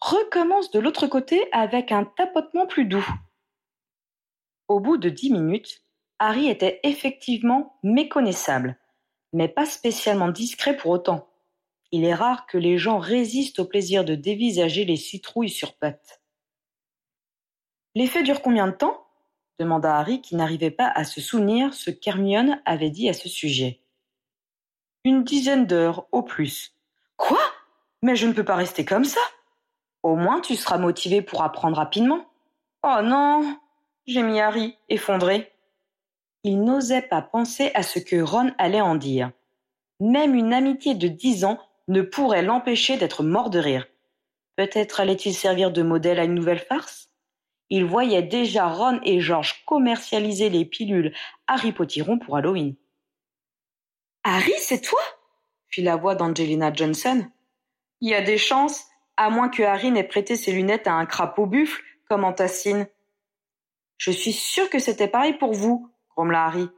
Recommence 0.00 0.70
de 0.70 0.78
l'autre 0.78 1.06
côté 1.06 1.48
avec 1.52 1.90
un 1.90 2.04
tapotement 2.04 2.66
plus 2.66 2.84
doux. 2.84 3.06
Au 4.68 4.80
bout 4.80 4.96
de 4.96 5.08
dix 5.08 5.32
minutes, 5.32 5.82
Harry 6.18 6.48
était 6.48 6.80
effectivement 6.82 7.78
méconnaissable, 7.82 8.78
mais 9.32 9.48
pas 9.48 9.66
spécialement 9.66 10.28
discret 10.28 10.76
pour 10.76 10.90
autant. 10.90 11.28
Il 11.92 12.04
est 12.04 12.14
rare 12.14 12.46
que 12.46 12.58
les 12.58 12.78
gens 12.78 12.98
résistent 12.98 13.60
au 13.60 13.64
plaisir 13.64 14.04
de 14.04 14.14
dévisager 14.14 14.84
les 14.84 14.96
citrouilles 14.96 15.50
sur 15.50 15.74
pattes. 15.74 16.22
L'effet 17.94 18.22
dure 18.22 18.42
combien 18.42 18.66
de 18.66 18.72
temps? 18.72 19.05
Demanda 19.58 19.96
Harry 19.96 20.20
qui 20.20 20.36
n'arrivait 20.36 20.70
pas 20.70 20.88
à 20.88 21.04
se 21.04 21.20
souvenir 21.20 21.74
ce 21.74 21.90
qu'Hermione 21.90 22.60
avait 22.64 22.90
dit 22.90 23.08
à 23.08 23.12
ce 23.12 23.28
sujet. 23.28 23.80
Une 25.04 25.24
dizaine 25.24 25.66
d'heures, 25.66 26.06
au 26.12 26.22
plus. 26.22 26.74
Quoi? 27.16 27.40
Mais 28.02 28.16
je 28.16 28.26
ne 28.26 28.32
peux 28.32 28.44
pas 28.44 28.56
rester 28.56 28.84
comme 28.84 29.04
ça. 29.04 29.20
Au 30.02 30.16
moins 30.16 30.40
tu 30.40 30.56
seras 30.56 30.78
motivé 30.78 31.22
pour 31.22 31.42
apprendre 31.42 31.76
rapidement. 31.76 32.26
Oh 32.82 33.00
non 33.02 33.58
gémit 34.06 34.40
Harry, 34.40 34.78
effondré. 34.88 35.52
Il 36.44 36.62
n'osait 36.62 37.02
pas 37.02 37.22
penser 37.22 37.72
à 37.74 37.82
ce 37.82 37.98
que 37.98 38.20
Ron 38.20 38.52
allait 38.58 38.80
en 38.80 38.94
dire. 38.94 39.32
Même 39.98 40.34
une 40.34 40.52
amitié 40.52 40.94
de 40.94 41.08
dix 41.08 41.44
ans 41.44 41.58
ne 41.88 42.02
pourrait 42.02 42.42
l'empêcher 42.42 42.96
d'être 42.96 43.24
mort 43.24 43.50
de 43.50 43.58
rire. 43.58 43.86
Peut-être 44.56 45.00
allait-il 45.00 45.34
servir 45.34 45.72
de 45.72 45.82
modèle 45.82 46.20
à 46.20 46.24
une 46.24 46.34
nouvelle 46.34 46.60
farce? 46.60 47.10
Il 47.70 47.84
voyait 47.84 48.22
déjà 48.22 48.68
Ron 48.68 49.00
et 49.02 49.20
George 49.20 49.64
commercialiser 49.64 50.50
les 50.50 50.64
pilules 50.64 51.14
Harry 51.46 51.72
Potiron 51.72 52.18
pour 52.18 52.36
Halloween. 52.36 52.76
Harry, 54.24 54.54
c'est 54.58 54.80
toi? 54.80 55.00
fit 55.68 55.82
la 55.82 55.96
voix 55.96 56.14
d'Angelina 56.14 56.72
Johnson. 56.72 57.26
Il 58.00 58.10
y 58.10 58.14
a 58.14 58.22
des 58.22 58.38
chances, 58.38 58.86
à 59.16 59.30
moins 59.30 59.48
que 59.48 59.62
Harry 59.62 59.90
n'ait 59.90 60.04
prêté 60.04 60.36
ses 60.36 60.52
lunettes 60.52 60.86
à 60.86 60.94
un 60.94 61.06
crapaud 61.06 61.46
buffle, 61.46 61.82
comme 62.08 62.32
Tassine. 62.34 62.86
Je 63.98 64.10
suis 64.10 64.32
sûre 64.32 64.70
que 64.70 64.78
c'était 64.78 65.08
pareil 65.08 65.34
pour 65.34 65.52
vous, 65.52 65.90
grommela 66.10 66.44
Harry. 66.44 66.68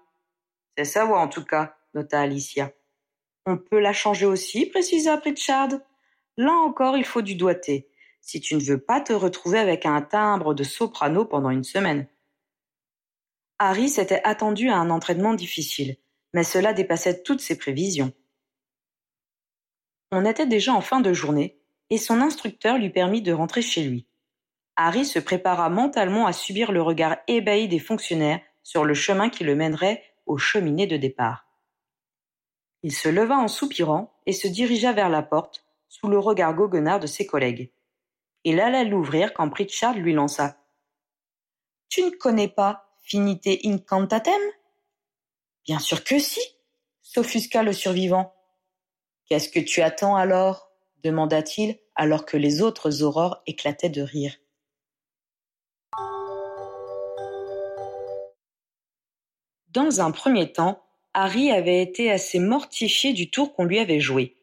C'est 0.76 0.84
sa 0.84 1.04
voix 1.04 1.20
en 1.20 1.28
tout 1.28 1.44
cas, 1.44 1.76
nota 1.94 2.20
Alicia. 2.20 2.70
On 3.46 3.56
peut 3.56 3.80
la 3.80 3.92
changer 3.92 4.26
aussi, 4.26 4.66
précisa 4.66 5.16
Pritchard. 5.16 5.70
Là 6.36 6.52
encore, 6.52 6.96
il 6.96 7.04
faut 7.04 7.22
du 7.22 7.34
doigté, 7.34 7.87
si 8.20 8.40
tu 8.40 8.54
ne 8.56 8.62
veux 8.62 8.80
pas 8.80 9.00
te 9.00 9.12
retrouver 9.12 9.58
avec 9.58 9.86
un 9.86 10.02
timbre 10.02 10.54
de 10.54 10.64
soprano 10.64 11.24
pendant 11.24 11.50
une 11.50 11.64
semaine. 11.64 12.06
Harry 13.58 13.88
s'était 13.88 14.22
attendu 14.24 14.68
à 14.68 14.76
un 14.76 14.90
entraînement 14.90 15.34
difficile, 15.34 15.96
mais 16.32 16.44
cela 16.44 16.72
dépassait 16.72 17.22
toutes 17.22 17.40
ses 17.40 17.58
prévisions. 17.58 18.12
On 20.12 20.24
était 20.24 20.46
déjà 20.46 20.72
en 20.72 20.80
fin 20.80 21.00
de 21.00 21.12
journée, 21.12 21.60
et 21.90 21.98
son 21.98 22.20
instructeur 22.20 22.78
lui 22.78 22.90
permit 22.90 23.22
de 23.22 23.32
rentrer 23.32 23.62
chez 23.62 23.82
lui. 23.82 24.06
Harry 24.76 25.04
se 25.04 25.18
prépara 25.18 25.68
mentalement 25.70 26.26
à 26.26 26.32
subir 26.32 26.70
le 26.70 26.82
regard 26.82 27.16
ébahi 27.26 27.66
des 27.66 27.78
fonctionnaires 27.78 28.40
sur 28.62 28.84
le 28.84 28.94
chemin 28.94 29.28
qui 29.28 29.42
le 29.42 29.56
mènerait 29.56 30.02
aux 30.26 30.38
cheminées 30.38 30.86
de 30.86 30.96
départ. 30.96 31.46
Il 32.82 32.92
se 32.92 33.08
leva 33.08 33.36
en 33.36 33.48
soupirant 33.48 34.14
et 34.26 34.32
se 34.32 34.46
dirigea 34.46 34.92
vers 34.92 35.08
la 35.08 35.22
porte, 35.22 35.64
sous 35.88 36.06
le 36.06 36.18
regard 36.18 36.54
goguenard 36.54 37.00
de 37.00 37.06
ses 37.06 37.26
collègues. 37.26 37.72
Il 38.44 38.60
allait 38.60 38.84
l'ouvrir 38.84 39.32
quand 39.34 39.48
Pritchard 39.50 39.94
lui 39.94 40.12
lança. 40.12 40.56
Tu 41.88 42.02
ne 42.02 42.10
connais 42.10 42.48
pas 42.48 42.88
Finite 43.02 43.48
Incantatem? 43.64 44.40
Bien 45.64 45.78
sûr 45.78 46.04
que 46.04 46.18
si, 46.18 46.40
s'offusqua 47.02 47.62
le 47.62 47.72
survivant. 47.72 48.34
Qu'est-ce 49.26 49.48
que 49.48 49.60
tu 49.60 49.82
attends 49.82 50.16
alors? 50.16 50.68
demanda-t-il 51.04 51.78
alors 51.94 52.24
que 52.24 52.36
les 52.36 52.60
autres 52.62 53.02
aurores 53.02 53.42
éclataient 53.46 53.88
de 53.88 54.02
rire. 54.02 54.34
Dans 59.68 60.00
un 60.00 60.10
premier 60.10 60.52
temps, 60.52 60.82
Harry 61.14 61.50
avait 61.50 61.82
été 61.82 62.10
assez 62.10 62.38
mortifié 62.38 63.12
du 63.12 63.30
tour 63.30 63.54
qu'on 63.54 63.64
lui 63.64 63.78
avait 63.78 64.00
joué. 64.00 64.37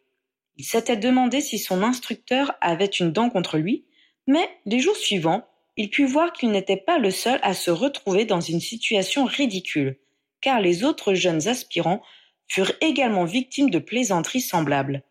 Il 0.58 0.66
s'était 0.66 0.98
demandé 0.98 1.42
si 1.42 1.60
son 1.60 1.84
instructeur 1.84 2.54
avait 2.62 2.86
une 2.86 3.12
dent 3.12 3.30
contre 3.30 3.58
lui, 3.58 3.86
mais 4.28 4.50
les 4.66 4.80
jours 4.80 4.96
suivants, 4.96 5.48
il 5.78 5.90
put 5.90 6.06
voir 6.06 6.32
qu'il 6.32 6.52
n'était 6.52 6.78
pas 6.78 6.98
le 6.98 7.12
seul 7.12 7.40
à 7.44 7.54
se 7.54 7.72
retrouver 7.72 8.26
dans 8.26 8.40
une 8.40 8.62
situation 8.62 9.26
ridicule, 9.26 9.98
car 10.42 10.62
les 10.62 10.84
autres 10.84 11.14
jeunes 11.14 11.48
aspirants 11.48 12.02
furent 12.48 12.72
également 12.80 13.26
victimes 13.26 13.70
de 13.70 13.80
plaisanteries 13.80 14.42
semblables. 14.42 15.04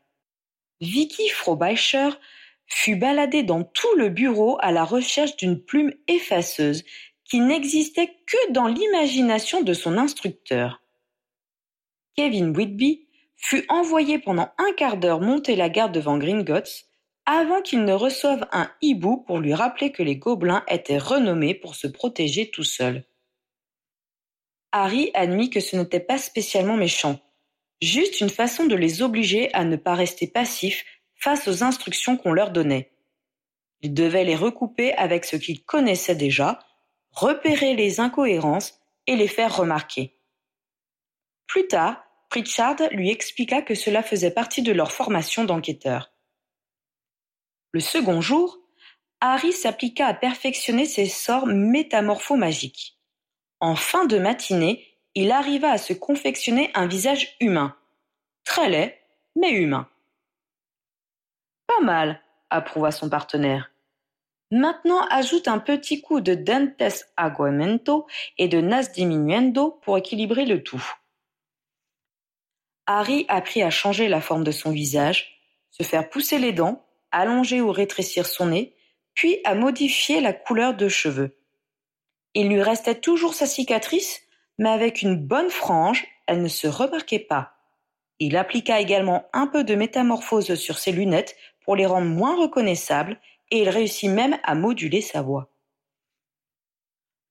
Vicky 0.81 1.29
Frobisher 1.29 2.11
fut 2.67 2.97
baladée 2.97 3.43
dans 3.43 3.63
tout 3.63 3.95
le 3.97 4.09
bureau 4.09 4.57
à 4.61 4.73
la 4.73 4.85
recherche 4.85 5.37
d'une 5.37 5.63
plume 5.63 5.93
effaceuse 6.09 6.85
qui 7.25 7.41
n'existait 7.41 8.13
que 8.27 8.53
dans 8.53 8.67
l'imagination 8.67 9.63
de 9.63 9.73
son 9.75 9.99
instructeur. 9.99 10.83
Kevin 12.17 12.57
Whitby 12.57 13.04
fut 13.45 13.67
envoyé 13.69 14.19
pendant 14.19 14.49
un 14.57 14.73
quart 14.75 14.97
d'heure 14.97 15.21
monter 15.21 15.55
la 15.55 15.69
garde 15.69 15.93
devant 15.93 16.17
Gringotts 16.17 16.87
avant 17.27 17.61
qu'il 17.61 17.85
ne 17.85 17.93
reçoive 17.93 18.47
un 18.53 18.71
hibou 18.81 19.19
pour 19.19 19.39
lui 19.39 19.53
rappeler 19.53 19.93
que 19.93 20.03
les 20.03 20.17
gobelins 20.17 20.65
étaient 20.67 20.97
renommés 20.97 21.55
pour 21.55 21.75
se 21.75 21.87
protéger 21.87 22.51
tout 22.51 22.65
seuls. 22.65 23.05
Harry 24.73 25.11
admit 25.13 25.51
que 25.51 25.61
ce 25.61 25.77
n'était 25.77 26.01
pas 26.01 26.17
spécialement 26.17 26.79
méchant, 26.79 27.21
juste 27.83 28.23
une 28.23 28.31
façon 28.31 28.65
de 28.65 28.77
les 28.77 29.03
obliger 29.03 29.53
à 29.53 29.65
ne 29.65 29.77
pas 29.77 29.95
rester 29.95 30.27
passifs 30.27 30.83
face 31.15 31.47
aux 31.47 31.63
instructions 31.63 32.17
qu'on 32.17 32.33
leur 32.33 32.51
donnait. 32.51 32.93
Il 33.83 33.93
devait 33.93 34.25
les 34.25 34.37
recouper 34.37 34.95
avec 34.95 35.27
ce 35.27 35.37
qu'ils 35.37 35.65
connaissaient 35.65 36.17
déjà, 36.17 36.61
repérer 37.11 37.77
les 37.77 38.01
incohérences 38.01 38.81
et 39.07 39.17
les 39.17 39.29
faire 39.29 39.55
remarquer. 39.55 40.19
Plus 41.47 41.69
tard, 41.69 42.04
Pritchard 42.35 42.79
lui 42.91 43.11
expliqua 43.11 43.63
que 43.63 43.77
cela 43.77 44.03
faisait 44.03 44.33
partie 44.33 44.63
de 44.63 44.73
leur 44.73 44.91
formation 44.91 45.45
d'enquêteur. 45.45 46.11
Le 47.71 47.79
second 47.79 48.21
jour, 48.21 48.59
Harry 49.21 49.53
s'appliqua 49.53 50.07
à 50.09 50.15
perfectionner 50.15 50.85
ses 50.85 51.07
sorts 51.07 51.47
métamorpho-magiques. 51.47 52.99
En 53.61 53.77
fin 53.77 54.05
de 54.07 54.19
matinée, 54.19 54.85
il 55.15 55.31
arriva 55.31 55.71
à 55.71 55.79
se 55.79 55.93
confectionner 55.93 56.73
un 56.75 56.89
visage 56.89 57.37
humain. 57.39 57.77
Très 58.43 58.69
laid, 58.69 58.99
mais 59.37 59.53
humain. 59.53 59.89
Pas 61.69 61.85
mal, 61.85 62.21
approuva 62.51 62.91
son 62.91 63.09
partenaire. 63.09 63.71
Maintenant 64.51 65.07
ajoute 65.07 65.47
un 65.47 65.61
petit 65.61 66.03
coup 66.03 66.21
de 66.21 66.35
dentes 66.35 67.05
aguamento 67.17 68.09
et 68.39 68.49
de 68.49 68.61
nas 68.61 68.89
diminuendo 68.89 69.79
pour 69.83 69.97
équilibrer 69.99 70.47
le 70.47 70.65
tout. 70.65 70.85
Harry 72.87 73.25
apprit 73.29 73.63
à 73.63 73.71
changer 73.71 74.09
la 74.09 74.21
forme 74.21 74.45
de 74.45 74.51
son 74.51 74.71
visage, 74.71 75.41
se 75.71 75.83
faire 75.83 76.09
pousser 76.09 76.39
les 76.39 76.53
dents, 76.53 76.85
allonger 77.11 77.61
ou 77.61 77.71
rétrécir 77.71 78.27
son 78.27 78.47
nez, 78.47 78.75
puis 79.15 79.39
à 79.45 79.55
modifier 79.55 80.21
la 80.21 80.33
couleur 80.33 80.75
de 80.75 80.89
cheveux. 80.89 81.39
Il 82.35 82.49
lui 82.49 82.63
restait 82.63 83.01
toujours 83.01 83.35
sa 83.35 83.47
cicatrice, 83.47 84.23
mais 84.59 84.69
avec 84.69 85.03
une 85.03 85.17
bonne 85.17 85.51
frange, 85.51 86.05
elle 86.27 86.43
ne 86.43 86.49
se 86.49 86.67
remarquait 86.67 87.21
pas. 87.21 87.55
Il 88.19 88.37
appliqua 88.37 88.81
également 88.81 89.29
un 89.33 89.47
peu 89.47 89.65
de 89.65 89.75
métamorphose 89.75 90.55
sur 90.55 90.79
ses 90.79 90.93
lunettes 90.93 91.37
pour 91.65 91.77
les 91.77 91.87
rendre 91.87 92.09
moins 92.09 92.37
reconnaissables 92.37 93.19
et 93.51 93.63
il 93.63 93.69
réussit 93.69 94.11
même 94.11 94.39
à 94.43 94.55
moduler 94.55 95.01
sa 95.01 95.23
voix. 95.23 95.51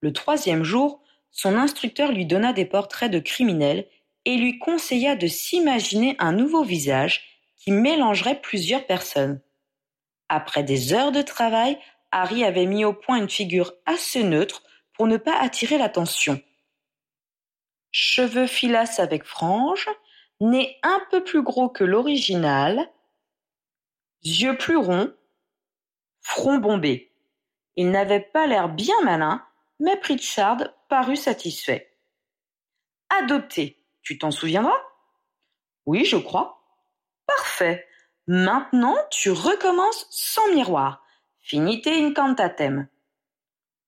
Le 0.02 0.12
troisième 0.12 0.64
jour, 0.64 1.02
son 1.32 1.56
instructeur 1.56 2.12
lui 2.12 2.26
donna 2.26 2.54
des 2.54 2.66
portraits 2.66 3.12
de 3.12 3.20
criminels 3.20 3.88
et 4.26 4.38
lui 4.38 4.60
conseilla 4.60 5.16
de 5.16 5.28
s'imaginer 5.28 6.16
un 6.20 6.32
nouveau 6.32 6.64
visage 6.64 7.44
qui 7.58 7.72
mélangerait 7.72 8.42
plusieurs 8.42 8.86
personnes. 8.86 9.42
Après 10.30 10.64
des 10.64 10.94
heures 10.94 11.12
de 11.12 11.22
travail, 11.22 11.78
Harry 12.12 12.44
avait 12.44 12.66
mis 12.66 12.86
au 12.86 12.94
point 12.94 13.18
une 13.18 13.30
figure 13.30 13.74
assez 13.86 14.24
neutre 14.24 14.64
pour 14.94 15.08
ne 15.08 15.18
pas 15.18 15.40
attirer 15.40 15.78
l'attention. 15.78 16.42
Cheveux 17.92 18.48
filasses 18.48 19.00
avec 19.00 19.24
franges, 19.24 19.90
nez 20.40 20.78
un 20.84 21.02
peu 21.12 21.24
plus 21.24 21.44
gros 21.44 21.70
que 21.70 21.84
l'original, 21.84 22.90
yeux 24.24 24.58
plus 24.58 24.78
ronds, 24.78 25.14
front 26.22 26.58
bombé. 26.58 27.12
Il 27.76 27.92
n'avait 27.92 28.20
pas 28.20 28.48
l'air 28.48 28.70
bien 28.70 29.00
malin, 29.04 29.46
mais 29.80 29.98
Pritchard 29.98 30.64
parut 30.90 31.16
satisfait. 31.16 31.98
Adopté, 33.10 33.83
tu 34.04 34.18
t'en 34.18 34.32
souviendras? 34.32 34.82
Oui, 35.86 36.06
je 36.06 36.18
crois. 36.18 36.64
Parfait. 37.26 37.88
Maintenant, 38.28 38.96
tu 39.10 39.32
recommences 39.32 40.08
sans 40.10 40.48
miroir. 40.54 41.04
Finite 41.40 41.88
incantatem. 41.88 42.88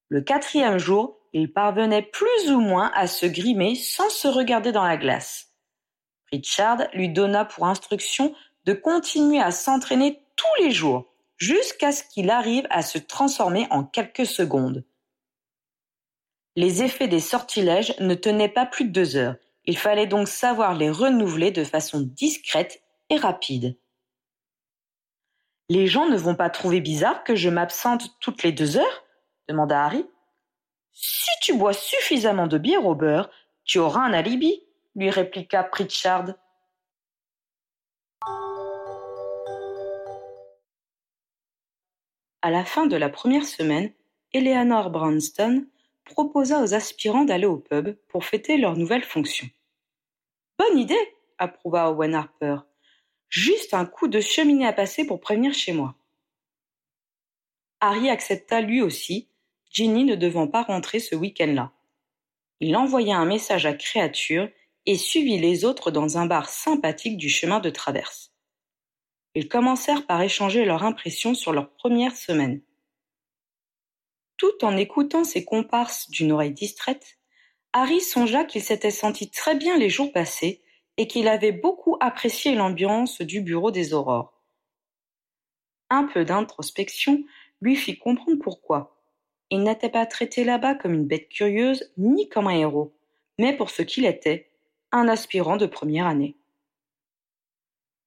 Le 0.10 0.22
quatrième 0.22 0.78
jour, 0.78 1.20
il 1.34 1.52
parvenait 1.52 2.02
plus 2.02 2.52
ou 2.52 2.60
moins 2.60 2.92
à 2.94 3.08
se 3.08 3.26
grimer 3.26 3.76
sans 3.76 4.10
se 4.10 4.28
regarder 4.28 4.72
dans 4.72 4.84
la 4.84 4.98
glace. 4.98 5.54
Richard 6.32 6.88
lui 6.94 7.10
donna 7.10 7.46
pour 7.46 7.68
instruction 7.68 8.34
de 8.66 8.74
continuer 8.74 9.40
à 9.40 9.52
s'entraîner 9.52 10.22
tous 10.36 10.64
les 10.64 10.72
jours, 10.72 11.14
jusqu'à 11.38 11.92
ce 11.92 12.04
qu'il 12.04 12.30
arrive 12.30 12.66
à 12.70 12.82
se 12.82 12.98
transformer 12.98 13.68
en 13.70 13.84
quelques 13.84 14.26
secondes. 14.26 14.84
Les 16.56 16.84
effets 16.84 17.08
des 17.08 17.20
sortilèges 17.20 17.94
ne 18.00 18.16
tenaient 18.16 18.50
pas 18.50 18.66
plus 18.66 18.86
de 18.86 18.92
deux 18.92 19.16
heures, 19.18 19.36
il 19.68 19.78
fallait 19.78 20.08
donc 20.08 20.28
savoir 20.28 20.76
les 20.76 20.90
renouveler 20.90 21.52
de 21.52 21.64
façon 21.64 22.02
discrète 22.02 22.84
et 23.10 23.18
rapide. 23.18 23.78
Les 25.70 25.88
gens 25.88 26.08
ne 26.08 26.18
vont 26.18 26.36
pas 26.36 26.50
trouver 26.50 26.82
bizarre 26.82 27.24
que 27.24 27.36
je 27.36 27.50
m'absente 27.50 28.20
toutes 28.20 28.44
les 28.44 28.52
deux 28.52 28.78
heures? 28.78 29.04
demanda 29.48 29.84
Harry. 29.84 30.06
Si 30.92 31.30
tu 31.42 31.58
bois 31.58 31.74
suffisamment 31.74 32.48
de 32.48 32.58
bière 32.58 32.86
au 32.86 32.96
beurre, 32.96 33.30
tu 33.64 33.80
auras 33.80 34.02
un 34.02 34.14
alibi, 34.14 34.62
lui 34.96 35.10
répliqua 35.10 35.64
Pritchard. 35.64 36.34
À 42.42 42.52
la 42.52 42.64
fin 42.64 42.86
de 42.86 42.96
la 42.96 43.10
première 43.10 43.46
semaine, 43.46 43.92
Eleanor 44.34 44.92
Branston 44.92 45.66
proposa 46.06 46.64
aux 46.64 46.74
aspirants 46.74 47.26
d'aller 47.26 47.46
au 47.46 47.58
pub 47.58 47.96
pour 48.08 48.26
fêter 48.26 48.58
leur 48.58 48.78
nouvelle 48.78 49.04
fonction. 49.04 49.48
Bonne 50.58 50.78
idée, 50.78 51.16
approuva 51.38 51.92
Owen 51.92 52.16
Harper. 52.16 52.58
Juste 53.28 53.74
un 53.74 53.86
coup 53.86 54.08
de 54.08 54.22
cheminée 54.22 54.68
à 54.68 54.74
passer 54.74 55.06
pour 55.06 55.20
prévenir 55.20 55.54
chez 55.54 55.74
moi. 55.74 55.96
Harry 57.82 58.10
accepta 58.10 58.62
lui 58.62 58.82
aussi, 58.82 59.28
Ginny 59.70 60.06
ne 60.06 60.16
devant 60.16 60.48
pas 60.48 60.64
rentrer 60.64 61.00
ce 61.00 61.16
week-end-là. 61.16 61.74
Il 62.62 62.78
envoya 62.78 63.18
un 63.18 63.26
message 63.26 63.66
à 63.66 63.74
Créature 63.74 64.48
et 64.86 64.98
suivit 64.98 65.40
les 65.40 65.66
autres 65.66 65.92
dans 65.92 66.18
un 66.18 66.26
bar 66.26 66.48
sympathique 66.48 67.18
du 67.18 67.30
chemin 67.30 67.60
de 67.60 67.70
traverse. 67.70 68.32
Ils 69.34 69.50
commencèrent 69.50 70.06
par 70.06 70.22
échanger 70.22 70.64
leurs 70.64 70.84
impressions 70.84 71.34
sur 71.34 71.52
leur 71.52 71.72
première 71.76 72.16
semaine. 72.16 72.62
Tout 74.38 74.64
en 74.64 74.76
écoutant 74.76 75.24
ses 75.24 75.46
comparses 75.46 76.10
d'une 76.10 76.32
oreille 76.32 76.52
distraite, 76.52 77.18
Harry 77.74 78.02
songea 78.02 78.44
qu'il 78.46 78.62
s'était 78.62 78.92
senti 78.92 79.30
très 79.30 79.56
bien 79.56 79.78
les 79.78 79.90
jours 79.90 80.12
passés 80.12 80.62
et 80.98 81.08
qu'il 81.08 81.28
avait 81.28 81.52
beaucoup 81.52 81.98
apprécié 82.00 82.56
l'ambiance 82.56 83.22
du 83.22 83.42
bureau 83.42 83.72
des 83.72 83.94
aurores. 83.94 84.34
Un 85.90 86.06
peu 86.06 86.26
d'introspection 86.26 87.24
lui 87.62 87.76
fit 87.76 87.98
comprendre 87.98 88.40
pourquoi. 88.42 89.02
Il 89.52 89.64
n'était 89.64 89.90
pas 89.90 90.06
traité 90.06 90.44
là-bas 90.44 90.76
comme 90.76 90.94
une 90.94 91.08
bête 91.08 91.30
curieuse 91.30 91.92
ni 91.98 92.28
comme 92.30 92.48
un 92.48 92.58
héros, 92.58 92.94
mais 93.38 93.56
pour 93.56 93.70
ce 93.70 93.82
qu'il 93.82 94.06
était, 94.06 94.52
un 94.92 95.08
aspirant 95.08 95.58
de 95.58 95.66
première 95.66 96.08
année. 96.08 96.38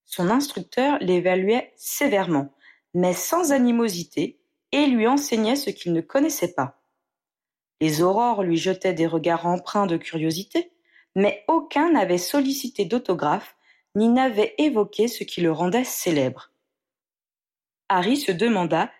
Son 0.05 0.31
instructeur 0.31 0.99
l'évaluait 1.01 1.73
sévèrement, 1.77 2.55
mais 2.95 3.13
sans 3.13 3.53
animosité, 3.53 4.38
et 4.73 4.87
lui 4.87 5.07
enseignait 5.07 5.57
ce 5.57 5.71
qu'il 5.71 5.93
ne 5.93 6.01
connaissait 6.01 6.55
pas. 6.55 6.81
Les 7.81 8.03
aurores 8.03 8.43
lui 8.43 8.57
jetaient 8.57 8.95
des 8.95 9.07
regards 9.07 9.47
empreints 9.47 9.87
de 9.87 9.97
curiosité, 9.97 10.73
mais 11.15 11.45
aucun 11.49 11.91
n'avait 11.91 12.19
sollicité 12.19 12.85
d'autographe 12.85 13.57
ni 13.95 14.09
n'avait 14.09 14.55
évoqué 14.59 15.09
ce 15.09 15.25
qui 15.25 15.41
le 15.41 15.53
rendait 15.53 15.85
célèbre. 15.85 16.53
Harry 17.89 18.17
se 18.17 18.33
demanda 18.33 18.91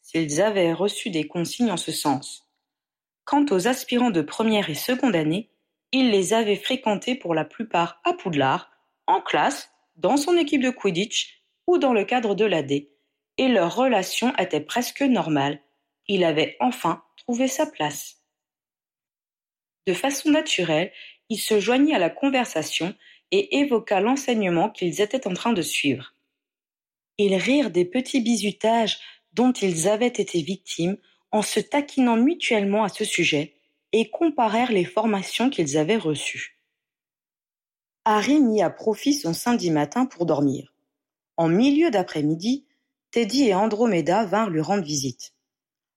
s'ils 0.00 0.40
avaient 0.40 0.72
reçu 0.72 1.10
des 1.10 1.26
consignes 1.26 1.70
en 1.70 1.76
ce 1.76 1.92
sens. 1.92 2.48
Quant 3.24 3.44
aux 3.50 3.68
aspirants 3.68 4.10
de 4.10 4.22
première 4.22 4.70
et 4.70 4.74
seconde 4.74 5.14
année, 5.14 5.50
il 5.92 6.10
les 6.10 6.32
avait 6.32 6.56
fréquentés 6.56 7.14
pour 7.14 7.34
la 7.34 7.44
plupart 7.44 8.00
à 8.04 8.14
Poudlard, 8.14 8.70
en 9.06 9.20
classe, 9.20 9.70
dans 9.96 10.16
son 10.16 10.36
équipe 10.36 10.62
de 10.62 10.70
Quidditch 10.70 11.42
ou 11.66 11.78
dans 11.78 11.92
le 11.92 12.04
cadre 12.04 12.34
de 12.34 12.44
l'AD, 12.44 12.86
et 13.38 13.48
leur 13.48 13.74
relation 13.74 14.36
était 14.36 14.60
presque 14.60 15.02
normale. 15.02 15.60
Il 16.06 16.24
avait 16.24 16.56
enfin 16.60 17.02
trouvé 17.16 17.48
sa 17.48 17.66
place. 17.66 18.16
De 19.86 19.94
façon 19.94 20.30
naturelle, 20.30 20.92
il 21.30 21.38
se 21.38 21.60
joignit 21.60 21.94
à 21.94 21.98
la 21.98 22.10
conversation 22.10 22.94
et 23.30 23.58
évoqua 23.58 24.00
l'enseignement 24.00 24.70
qu'ils 24.70 25.00
étaient 25.00 25.26
en 25.26 25.34
train 25.34 25.52
de 25.52 25.62
suivre. 25.62 26.14
Ils 27.18 27.34
rirent 27.34 27.70
des 27.70 27.84
petits 27.84 28.20
bizutages 28.20 28.98
dont 29.32 29.52
ils 29.52 29.88
avaient 29.88 30.06
été 30.06 30.42
victimes 30.42 30.96
en 31.30 31.42
se 31.42 31.60
taquinant 31.60 32.16
mutuellement 32.16 32.84
à 32.84 32.88
ce 32.88 33.04
sujet 33.04 33.54
et 33.92 34.10
comparèrent 34.10 34.72
les 34.72 34.84
formations 34.84 35.50
qu'ils 35.50 35.76
avaient 35.76 35.96
reçues. 35.96 36.58
Harry 38.04 38.40
mit 38.40 38.62
à 38.62 38.70
profit 38.70 39.14
son 39.14 39.34
samedi 39.34 39.70
matin 39.70 40.06
pour 40.06 40.24
dormir. 40.24 40.74
En 41.36 41.48
milieu 41.48 41.90
d'après-midi, 41.90 42.66
Teddy 43.10 43.48
et 43.48 43.54
Andromeda 43.54 44.24
vinrent 44.24 44.50
lui 44.50 44.60
rendre 44.60 44.84
visite. 44.84 45.32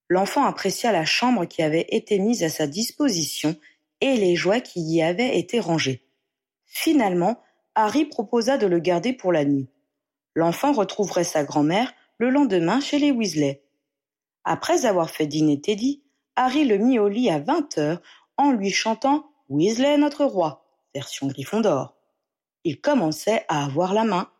L'enfant 0.08 0.44
apprécia 0.44 0.92
la 0.92 1.04
chambre 1.04 1.44
qui 1.44 1.62
avait 1.62 1.86
été 1.88 2.18
mise 2.18 2.42
à 2.42 2.48
sa 2.48 2.66
disposition 2.66 3.56
et 4.00 4.16
les 4.16 4.36
jouets 4.36 4.62
qui 4.62 4.80
y 4.80 5.02
avaient 5.02 5.38
été 5.38 5.60
rangés. 5.60 6.04
Finalement, 6.66 7.40
Harry 7.74 8.04
proposa 8.04 8.58
de 8.58 8.66
le 8.66 8.78
garder 8.78 9.12
pour 9.12 9.32
la 9.32 9.44
nuit. 9.44 9.68
L'enfant 10.34 10.72
retrouverait 10.72 11.24
sa 11.24 11.44
grand-mère 11.44 11.92
le 12.18 12.30
lendemain 12.30 12.80
chez 12.80 12.98
les 12.98 13.10
Weasley. 13.10 13.62
Après 14.44 14.86
avoir 14.86 15.10
fait 15.10 15.26
dîner 15.26 15.60
Teddy, 15.60 16.02
Harry 16.36 16.64
le 16.64 16.78
mit 16.78 16.98
au 16.98 17.08
lit 17.08 17.30
à 17.30 17.38
vingt 17.38 17.78
heures 17.78 18.00
en 18.36 18.52
lui 18.52 18.70
chantant 18.70 19.30
Weasley 19.48 19.98
notre 19.98 20.24
roi, 20.24 20.66
version 20.94 21.26
Gryffondor. 21.26 21.94
Il 22.64 22.80
commençait 22.80 23.44
à 23.48 23.64
avoir 23.64 23.92
la 23.92 24.04
main. 24.04 24.30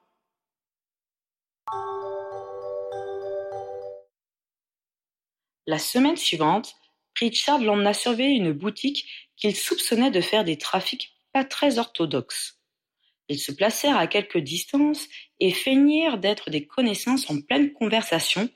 La 5.67 5.79
semaine 5.79 6.17
suivante, 6.17 6.75
Richard 7.19 7.61
l'emmena 7.61 7.95
surveiller 7.95 8.37
une 8.37 8.53
boutique 8.53 9.31
qu'il 9.37 9.55
soupçonnait 9.55 10.11
de 10.11 10.21
faire 10.21 10.45
des 10.45 10.59
trafics 10.59 11.15
pas 11.33 11.45
très 11.45 11.79
orthodoxes. 11.79 12.59
Ils 13.29 13.39
se 13.39 13.53
placèrent 13.53 13.97
à 13.97 14.07
quelque 14.07 14.39
distance 14.39 15.07
et 15.41 15.53
feignirent 15.53 16.19
d'être 16.19 16.51
des 16.51 16.67
connaissances 16.67 17.31
en 17.31 17.41
pleine 17.41 17.73
conversation, 17.73 18.49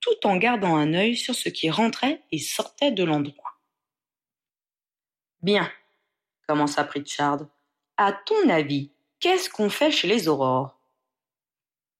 tout 0.00 0.26
en 0.26 0.36
gardant 0.36 0.76
un 0.76 0.94
œil 0.94 1.16
sur 1.16 1.34
ce 1.34 1.48
qui 1.48 1.70
rentrait 1.70 2.22
et 2.32 2.38
sortait 2.38 2.90
de 2.90 3.04
l'endroit. 3.04 3.60
Bien, 5.42 5.70
commença 6.48 6.84
Pritchard. 6.84 7.46
À 7.96 8.12
ton 8.12 8.48
avis, 8.48 8.90
qu'est-ce 9.20 9.50
qu'on 9.50 9.70
fait 9.70 9.90
chez 9.90 10.08
les 10.08 10.26
aurores? 10.28 10.80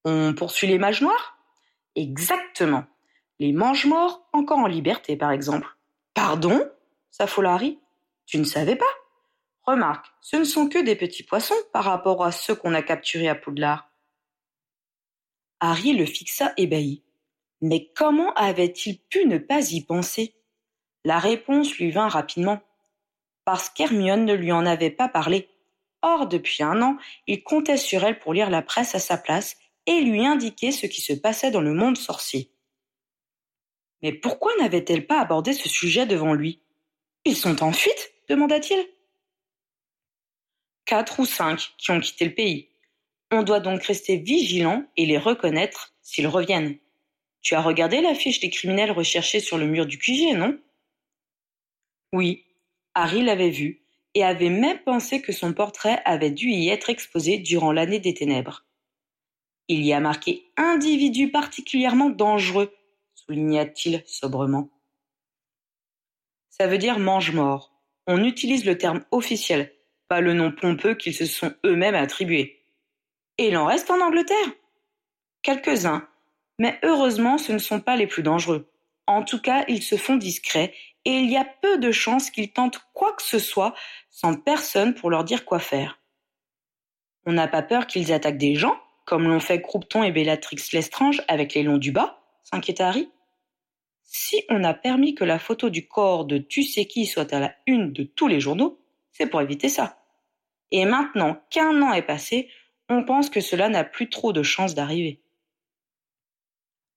On 0.04 0.34
poursuit 0.34 0.66
les 0.66 0.78
mages 0.78 1.02
noirs? 1.02 1.38
Exactement. 1.94 2.84
Les 3.44 3.52
mange-morts 3.52 4.26
encore 4.32 4.60
en 4.60 4.66
liberté, 4.66 5.18
par 5.18 5.30
exemple. 5.30 5.68
Pardon 6.14 6.66
s'affola 7.10 7.52
Harry. 7.52 7.78
Tu 8.24 8.38
ne 8.38 8.44
savais 8.44 8.74
pas? 8.74 8.86
Remarque, 9.64 10.06
ce 10.22 10.36
ne 10.38 10.44
sont 10.44 10.66
que 10.66 10.78
des 10.78 10.96
petits 10.96 11.24
poissons 11.24 11.54
par 11.70 11.84
rapport 11.84 12.24
à 12.24 12.32
ceux 12.32 12.54
qu'on 12.54 12.72
a 12.72 12.80
capturés 12.80 13.28
à 13.28 13.34
Poudlard. 13.34 13.92
Harry 15.60 15.92
le 15.92 16.06
fixa 16.06 16.54
ébahi. 16.56 17.02
Mais 17.60 17.92
comment 17.94 18.32
avait-il 18.32 18.98
pu 18.98 19.26
ne 19.26 19.36
pas 19.36 19.72
y 19.72 19.82
penser? 19.82 20.34
La 21.04 21.18
réponse 21.18 21.76
lui 21.76 21.90
vint 21.90 22.08
rapidement. 22.08 22.62
Parce 23.44 23.68
qu'Hermione 23.68 24.24
ne 24.24 24.32
lui 24.32 24.52
en 24.52 24.64
avait 24.64 24.88
pas 24.88 25.10
parlé. 25.10 25.50
Or, 26.00 26.28
depuis 26.28 26.62
un 26.62 26.80
an, 26.80 26.96
il 27.26 27.42
comptait 27.42 27.76
sur 27.76 28.04
elle 28.04 28.18
pour 28.18 28.32
lire 28.32 28.48
la 28.48 28.62
presse 28.62 28.94
à 28.94 29.00
sa 29.00 29.18
place 29.18 29.58
et 29.84 30.00
lui 30.00 30.24
indiquer 30.24 30.72
ce 30.72 30.86
qui 30.86 31.02
se 31.02 31.12
passait 31.12 31.50
dans 31.50 31.60
le 31.60 31.74
monde 31.74 31.98
sorcier. 31.98 32.53
Mais 34.04 34.12
pourquoi 34.12 34.52
n'avait-elle 34.60 35.06
pas 35.06 35.18
abordé 35.18 35.54
ce 35.54 35.66
sujet 35.66 36.04
devant 36.04 36.34
lui? 36.34 36.60
Ils 37.24 37.36
sont 37.36 37.62
en 37.62 37.72
fuite? 37.72 38.12
demanda-t-il. 38.28 38.86
Quatre 40.84 41.20
ou 41.20 41.24
cinq 41.24 41.72
qui 41.78 41.90
ont 41.90 42.00
quitté 42.00 42.26
le 42.26 42.34
pays. 42.34 42.68
On 43.30 43.42
doit 43.42 43.60
donc 43.60 43.82
rester 43.82 44.18
vigilant 44.18 44.84
et 44.98 45.06
les 45.06 45.16
reconnaître 45.16 45.94
s'ils 46.02 46.26
reviennent. 46.26 46.76
Tu 47.40 47.54
as 47.54 47.62
regardé 47.62 48.02
la 48.02 48.14
fiche 48.14 48.40
des 48.40 48.50
criminels 48.50 48.90
recherchés 48.90 49.40
sur 49.40 49.56
le 49.56 49.66
mur 49.66 49.86
du 49.86 49.96
QG, 49.96 50.36
non? 50.36 50.58
Oui, 52.12 52.44
Harry 52.92 53.22
l'avait 53.22 53.48
vu 53.48 53.80
et 54.12 54.22
avait 54.22 54.50
même 54.50 54.80
pensé 54.80 55.22
que 55.22 55.32
son 55.32 55.54
portrait 55.54 56.02
avait 56.04 56.30
dû 56.30 56.50
y 56.50 56.68
être 56.68 56.90
exposé 56.90 57.38
durant 57.38 57.72
l'année 57.72 58.00
des 58.00 58.12
ténèbres. 58.12 58.66
Il 59.68 59.82
y 59.82 59.94
a 59.94 60.00
marqué 60.00 60.52
individu 60.58 61.30
particulièrement 61.30 62.10
dangereux, 62.10 62.70
souligna-t-il 63.26 64.02
sobrement. 64.06 64.68
Ça 66.50 66.66
veut 66.66 66.78
dire 66.78 66.98
mange-mort. 66.98 67.72
On 68.06 68.22
utilise 68.22 68.64
le 68.64 68.78
terme 68.78 69.04
officiel, 69.10 69.72
pas 70.08 70.20
le 70.20 70.34
nom 70.34 70.52
pompeux 70.52 70.94
qu'ils 70.94 71.14
se 71.14 71.26
sont 71.26 71.54
eux-mêmes 71.64 71.94
attribués. 71.94 72.64
Et 73.38 73.48
il 73.48 73.56
en 73.56 73.66
reste 73.66 73.90
en 73.90 74.00
Angleterre? 74.00 74.52
Quelques-uns, 75.42 76.06
mais 76.58 76.78
heureusement 76.82 77.38
ce 77.38 77.52
ne 77.52 77.58
sont 77.58 77.80
pas 77.80 77.96
les 77.96 78.06
plus 78.06 78.22
dangereux. 78.22 78.70
En 79.06 79.22
tout 79.22 79.40
cas, 79.40 79.64
ils 79.68 79.82
se 79.82 79.96
font 79.96 80.16
discrets 80.16 80.72
et 81.04 81.12
il 81.12 81.30
y 81.30 81.36
a 81.36 81.44
peu 81.44 81.78
de 81.78 81.92
chances 81.92 82.30
qu'ils 82.30 82.52
tentent 82.52 82.80
quoi 82.94 83.12
que 83.12 83.22
ce 83.22 83.38
soit 83.38 83.74
sans 84.10 84.34
personne 84.34 84.94
pour 84.94 85.10
leur 85.10 85.24
dire 85.24 85.44
quoi 85.44 85.58
faire. 85.58 86.00
On 87.26 87.32
n'a 87.32 87.48
pas 87.48 87.62
peur 87.62 87.86
qu'ils 87.86 88.12
attaquent 88.12 88.38
des 88.38 88.54
gens, 88.54 88.78
comme 89.04 89.28
l'ont 89.28 89.40
fait 89.40 89.60
Croupton 89.60 90.02
et 90.02 90.12
Bellatrix 90.12 90.62
Lestrange 90.72 91.22
avec 91.28 91.54
les 91.54 91.62
longs 91.62 91.78
du 91.78 91.92
bas 91.92 92.20
s'inquiéta 92.44 92.88
Harry. 92.88 93.10
Si 94.04 94.44
on 94.48 94.62
a 94.64 94.74
permis 94.74 95.14
que 95.14 95.24
la 95.24 95.38
photo 95.38 95.70
du 95.70 95.88
corps 95.88 96.24
de 96.24 96.38
tu 96.38 96.62
sais 96.62 96.86
qui 96.86 97.06
soit 97.06 97.32
à 97.32 97.40
la 97.40 97.54
une 97.66 97.92
de 97.92 98.04
tous 98.04 98.28
les 98.28 98.40
journaux, 98.40 98.78
c'est 99.10 99.26
pour 99.26 99.40
éviter 99.40 99.68
ça. 99.68 99.98
Et 100.70 100.84
maintenant 100.84 101.42
qu'un 101.50 101.82
an 101.82 101.92
est 101.92 102.02
passé, 102.02 102.48
on 102.88 103.04
pense 103.04 103.30
que 103.30 103.40
cela 103.40 103.68
n'a 103.68 103.84
plus 103.84 104.10
trop 104.10 104.32
de 104.32 104.42
chances 104.42 104.74
d'arriver. 104.74 105.22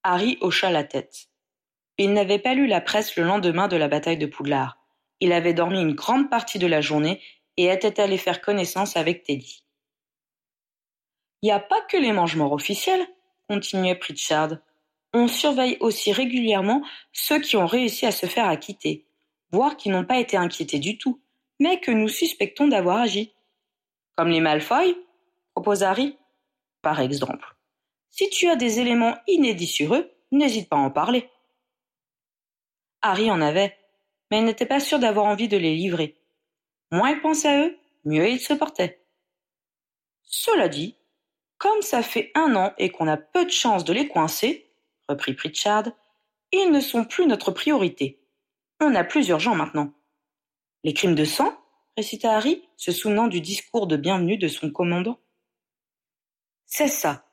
Harry 0.03 0.37
hocha 0.41 0.69
la 0.69 0.83
tête. 0.83 1.29
Il 1.97 2.13
n'avait 2.13 2.39
pas 2.39 2.53
lu 2.53 2.67
la 2.67 2.81
presse 2.81 3.15
le 3.15 3.23
lendemain 3.23 3.67
de 3.67 3.77
la 3.77 3.87
bataille 3.87 4.17
de 4.17 4.25
Poudlard. 4.25 4.77
Il 5.19 5.33
avait 5.33 5.53
dormi 5.53 5.81
une 5.81 5.95
grande 5.95 6.29
partie 6.29 6.59
de 6.59 6.67
la 6.67 6.81
journée 6.81 7.21
et 7.57 7.65
était 7.65 7.99
allé 7.99 8.17
faire 8.17 8.41
connaissance 8.41 8.95
avec 8.97 9.23
Teddy. 9.23 9.63
Il 11.41 11.47
n'y 11.47 11.51
a 11.51 11.59
pas 11.59 11.81
que 11.81 11.97
les 11.97 12.11
mange-morts 12.11 12.53
officiels, 12.53 13.05
continuait 13.49 13.95
Pritchard. 13.95 14.57
On 15.13 15.27
surveille 15.27 15.77
aussi 15.79 16.11
régulièrement 16.11 16.83
ceux 17.11 17.39
qui 17.39 17.57
ont 17.57 17.65
réussi 17.65 18.05
à 18.05 18.11
se 18.11 18.25
faire 18.25 18.47
acquitter, 18.47 19.07
voire 19.51 19.77
qui 19.77 19.89
n'ont 19.89 20.05
pas 20.05 20.19
été 20.19 20.37
inquiétés 20.37 20.79
du 20.79 20.97
tout, 20.97 21.21
mais 21.59 21.79
que 21.79 21.91
nous 21.91 22.09
suspectons 22.09 22.67
d'avoir 22.67 22.97
agi. 22.97 23.33
Comme 24.15 24.29
les 24.29 24.41
Malfoy 24.41 24.97
propose 25.53 25.83
Harry. 25.83 26.17
Par 26.81 26.99
exemple. 26.99 27.55
Si 28.11 28.29
tu 28.29 28.47
as 28.47 28.55
des 28.55 28.79
éléments 28.79 29.17
inédits 29.27 29.67
sur 29.67 29.95
eux, 29.95 30.11
n'hésite 30.31 30.69
pas 30.69 30.77
à 30.77 30.79
en 30.79 30.91
parler. 30.91 31.29
Harry 33.01 33.29
en 33.29 33.41
avait, 33.41 33.77
mais 34.29 34.39
il 34.39 34.45
n'était 34.45 34.65
pas 34.65 34.79
sûr 34.79 34.99
d'avoir 34.99 35.25
envie 35.25 35.47
de 35.47 35.57
les 35.57 35.75
livrer. 35.75 36.17
Moins 36.91 37.11
il 37.11 37.21
pensait 37.21 37.47
à 37.47 37.65
eux, 37.65 37.77
mieux 38.05 38.29
il 38.29 38.39
se 38.39 38.53
portait. 38.53 39.03
Cela 40.23 40.67
dit, 40.67 40.97
comme 41.57 41.81
ça 41.81 42.01
fait 42.01 42.31
un 42.35 42.55
an 42.55 42.73
et 42.77 42.89
qu'on 42.89 43.07
a 43.07 43.17
peu 43.17 43.45
de 43.45 43.51
chance 43.51 43.83
de 43.83 43.93
les 43.93 44.07
coincer, 44.07 44.66
reprit 45.09 45.33
Pritchard, 45.33 45.89
ils 46.51 46.71
ne 46.71 46.79
sont 46.79 47.05
plus 47.05 47.25
notre 47.25 47.51
priorité. 47.51 48.19
On 48.79 48.95
a 48.95 49.03
plus 49.03 49.27
urgent 49.29 49.55
maintenant. 49.55 49.93
Les 50.83 50.93
crimes 50.93 51.15
de 51.15 51.25
sang 51.25 51.57
récita 51.97 52.35
Harry, 52.35 52.61
se 52.77 52.91
souvenant 52.91 53.27
du 53.27 53.41
discours 53.41 53.87
de 53.87 53.97
bienvenue 53.97 54.37
de 54.37 54.47
son 54.47 54.69
commandant. 54.69 55.19
C'est 56.67 56.87
ça, 56.87 57.25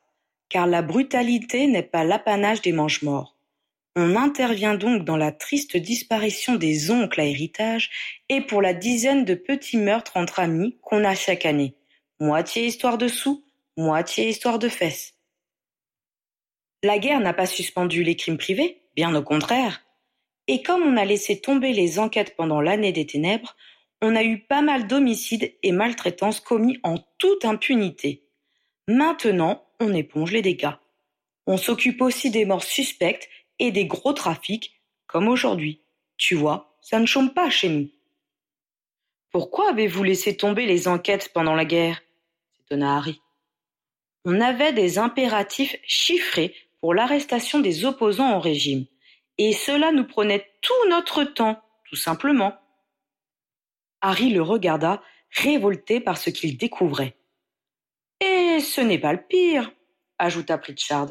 car 0.48 0.66
la 0.66 0.80
brutalité 0.80 1.66
n'est 1.66 1.82
pas 1.82 2.04
l'apanage 2.04 2.62
des 2.62 2.72
mange-morts. 2.72 3.36
On 3.96 4.16
intervient 4.16 4.74
donc 4.74 5.04
dans 5.04 5.16
la 5.16 5.30
triste 5.30 5.76
disparition 5.76 6.56
des 6.56 6.90
oncles 6.90 7.20
à 7.20 7.26
héritage 7.26 8.20
et 8.28 8.40
pour 8.40 8.62
la 8.62 8.74
dizaine 8.74 9.24
de 9.24 9.34
petits 9.34 9.76
meurtres 9.76 10.16
entre 10.16 10.40
amis 10.40 10.78
qu'on 10.82 11.04
a 11.04 11.14
chaque 11.14 11.46
année. 11.46 11.76
Moitié 12.18 12.66
histoire 12.66 12.98
de 12.98 13.06
sous, 13.06 13.44
moitié 13.76 14.28
histoire 14.28 14.58
de 14.58 14.68
fesses. 14.68 15.13
La 16.84 16.98
guerre 16.98 17.20
n'a 17.20 17.32
pas 17.32 17.46
suspendu 17.46 18.02
les 18.02 18.14
crimes 18.14 18.36
privés, 18.36 18.82
bien 18.94 19.14
au 19.14 19.22
contraire. 19.22 19.80
Et 20.48 20.62
comme 20.62 20.82
on 20.82 20.98
a 20.98 21.06
laissé 21.06 21.40
tomber 21.40 21.72
les 21.72 21.98
enquêtes 21.98 22.36
pendant 22.36 22.60
l'année 22.60 22.92
des 22.92 23.06
ténèbres, 23.06 23.56
on 24.02 24.14
a 24.14 24.22
eu 24.22 24.40
pas 24.40 24.60
mal 24.60 24.86
d'homicides 24.86 25.54
et 25.62 25.72
maltraitances 25.72 26.40
commis 26.40 26.78
en 26.82 26.98
toute 27.16 27.46
impunité. 27.46 28.28
Maintenant, 28.86 29.66
on 29.80 29.94
éponge 29.94 30.32
les 30.32 30.42
dégâts. 30.42 30.74
On 31.46 31.56
s'occupe 31.56 32.02
aussi 32.02 32.30
des 32.30 32.44
morts 32.44 32.62
suspectes 32.62 33.30
et 33.58 33.70
des 33.70 33.86
gros 33.86 34.12
trafics, 34.12 34.78
comme 35.06 35.28
aujourd'hui. 35.28 35.80
Tu 36.18 36.34
vois, 36.34 36.76
ça 36.82 37.00
ne 37.00 37.06
chôme 37.06 37.32
pas 37.32 37.48
chez 37.48 37.70
nous. 37.70 37.88
Pourquoi 39.30 39.70
avez-vous 39.70 40.02
laissé 40.02 40.36
tomber 40.36 40.66
les 40.66 40.86
enquêtes 40.86 41.32
pendant 41.32 41.54
la 41.54 41.64
guerre? 41.64 42.02
S'étonna 42.58 42.98
Harry. 42.98 43.22
On 44.26 44.38
avait 44.42 44.74
des 44.74 44.98
impératifs 44.98 45.76
chiffrés 45.86 46.54
pour 46.84 46.92
l'arrestation 46.92 47.60
des 47.60 47.86
opposants 47.86 48.36
au 48.36 48.40
régime, 48.40 48.84
et 49.38 49.54
cela 49.54 49.90
nous 49.90 50.06
prenait 50.06 50.46
tout 50.60 50.90
notre 50.90 51.24
temps, 51.24 51.62
tout 51.88 51.96
simplement. 51.96 52.58
Harry 54.02 54.28
le 54.28 54.42
regarda, 54.42 55.02
révolté 55.30 55.98
par 55.98 56.18
ce 56.18 56.28
qu'il 56.28 56.58
découvrait. 56.58 57.16
Et 58.20 58.60
ce 58.60 58.82
n'est 58.82 58.98
pas 58.98 59.14
le 59.14 59.22
pire, 59.26 59.72
ajouta 60.18 60.58
Pritchard. 60.58 61.08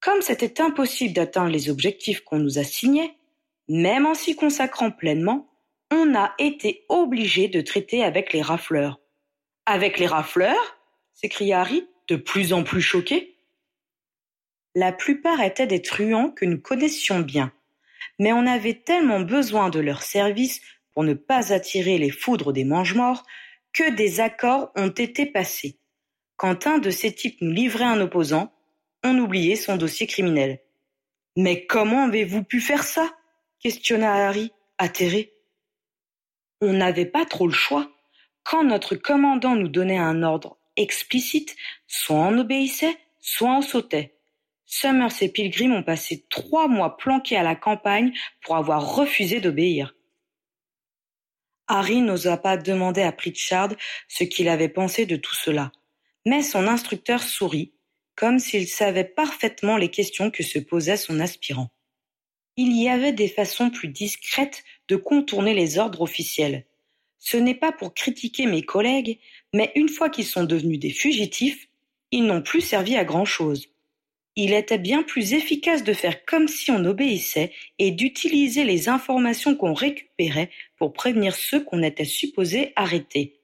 Comme 0.00 0.20
c'était 0.20 0.60
impossible 0.60 1.14
d'atteindre 1.14 1.52
les 1.52 1.70
objectifs 1.70 2.22
qu'on 2.22 2.40
nous 2.40 2.58
assignait, 2.58 3.14
même 3.68 4.04
en 4.04 4.14
s'y 4.14 4.34
consacrant 4.34 4.90
pleinement, 4.90 5.48
on 5.92 6.12
a 6.16 6.34
été 6.40 6.86
obligé 6.88 7.46
de 7.46 7.60
traiter 7.60 8.02
avec 8.02 8.32
les 8.32 8.42
rafleurs. 8.42 8.98
Avec 9.64 10.00
les 10.00 10.08
rafleurs 10.08 10.76
s'écria 11.12 11.60
Harry, 11.60 11.86
de 12.08 12.16
plus 12.16 12.52
en 12.52 12.64
plus 12.64 12.82
choqué. 12.82 13.31
La 14.74 14.92
plupart 14.92 15.42
étaient 15.42 15.66
des 15.66 15.82
truands 15.82 16.30
que 16.30 16.46
nous 16.46 16.60
connaissions 16.60 17.20
bien, 17.20 17.52
mais 18.18 18.32
on 18.32 18.46
avait 18.46 18.82
tellement 18.84 19.20
besoin 19.20 19.68
de 19.68 19.80
leurs 19.80 20.02
services 20.02 20.62
pour 20.92 21.04
ne 21.04 21.14
pas 21.14 21.52
attirer 21.52 21.98
les 21.98 22.10
foudres 22.10 22.52
des 22.52 22.64
mange-morts 22.64 23.24
que 23.72 23.90
des 23.90 24.20
accords 24.20 24.72
ont 24.76 24.88
été 24.88 25.26
passés. 25.26 25.78
Quand 26.36 26.66
un 26.66 26.78
de 26.78 26.90
ces 26.90 27.12
types 27.14 27.40
nous 27.40 27.52
livrait 27.52 27.84
un 27.84 28.00
opposant, 28.00 28.52
on 29.04 29.18
oubliait 29.18 29.56
son 29.56 29.76
dossier 29.76 30.06
criminel. 30.06 30.60
Mais 31.36 31.66
comment 31.66 32.04
avez-vous 32.04 32.42
pu 32.42 32.60
faire 32.60 32.84
ça? 32.84 33.10
questionna 33.60 34.26
Harry, 34.26 34.52
atterré. 34.78 35.32
On 36.60 36.72
n'avait 36.72 37.06
pas 37.06 37.24
trop 37.26 37.46
le 37.46 37.52
choix. 37.52 37.90
Quand 38.42 38.64
notre 38.64 38.96
commandant 38.96 39.54
nous 39.54 39.68
donnait 39.68 39.98
un 39.98 40.22
ordre 40.22 40.58
explicite, 40.76 41.56
soit 41.86 42.16
on 42.16 42.38
obéissait, 42.38 42.96
soit 43.20 43.50
on 43.50 43.62
sautait. 43.62 44.16
Summers 44.74 45.22
et 45.22 45.28
Pilgrim 45.28 45.74
ont 45.74 45.82
passé 45.82 46.24
trois 46.30 46.66
mois 46.66 46.96
planqués 46.96 47.36
à 47.36 47.42
la 47.42 47.54
campagne 47.54 48.10
pour 48.40 48.56
avoir 48.56 48.96
refusé 48.96 49.38
d'obéir. 49.38 49.94
Harry 51.66 52.00
n'osa 52.00 52.38
pas 52.38 52.56
demander 52.56 53.02
à 53.02 53.12
Pritchard 53.12 53.74
ce 54.08 54.24
qu'il 54.24 54.48
avait 54.48 54.70
pensé 54.70 55.04
de 55.04 55.16
tout 55.16 55.34
cela, 55.34 55.72
mais 56.24 56.42
son 56.42 56.66
instructeur 56.66 57.22
sourit 57.22 57.74
comme 58.14 58.38
s'il 58.38 58.66
savait 58.66 59.04
parfaitement 59.04 59.76
les 59.76 59.90
questions 59.90 60.30
que 60.30 60.42
se 60.42 60.58
posait 60.58 60.96
son 60.96 61.20
aspirant. 61.20 61.68
Il 62.56 62.74
y 62.74 62.88
avait 62.88 63.12
des 63.12 63.28
façons 63.28 63.68
plus 63.68 63.88
discrètes 63.88 64.64
de 64.88 64.96
contourner 64.96 65.52
les 65.52 65.76
ordres 65.76 66.00
officiels. 66.00 66.64
Ce 67.18 67.36
n'est 67.36 67.54
pas 67.54 67.72
pour 67.72 67.92
critiquer 67.92 68.46
mes 68.46 68.62
collègues, 68.62 69.18
mais 69.52 69.70
une 69.74 69.90
fois 69.90 70.08
qu'ils 70.08 70.24
sont 70.24 70.44
devenus 70.44 70.78
des 70.78 70.94
fugitifs, 70.94 71.68
ils 72.10 72.24
n'ont 72.24 72.42
plus 72.42 72.62
servi 72.62 72.96
à 72.96 73.04
grand-chose. 73.04 73.68
Il 74.34 74.54
était 74.54 74.78
bien 74.78 75.02
plus 75.02 75.34
efficace 75.34 75.84
de 75.84 75.92
faire 75.92 76.24
comme 76.24 76.48
si 76.48 76.70
on 76.70 76.84
obéissait 76.84 77.52
et 77.78 77.90
d'utiliser 77.90 78.64
les 78.64 78.88
informations 78.88 79.54
qu'on 79.54 79.74
récupérait 79.74 80.50
pour 80.78 80.94
prévenir 80.94 81.34
ceux 81.34 81.62
qu'on 81.62 81.82
était 81.82 82.06
supposé 82.06 82.72
arrêter. 82.74 83.42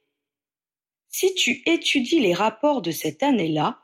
Si 1.08 1.34
tu 1.34 1.62
étudies 1.66 2.20
les 2.20 2.32
rapports 2.32 2.80
de 2.80 2.90
cette 2.90 3.22
année-là, 3.22 3.80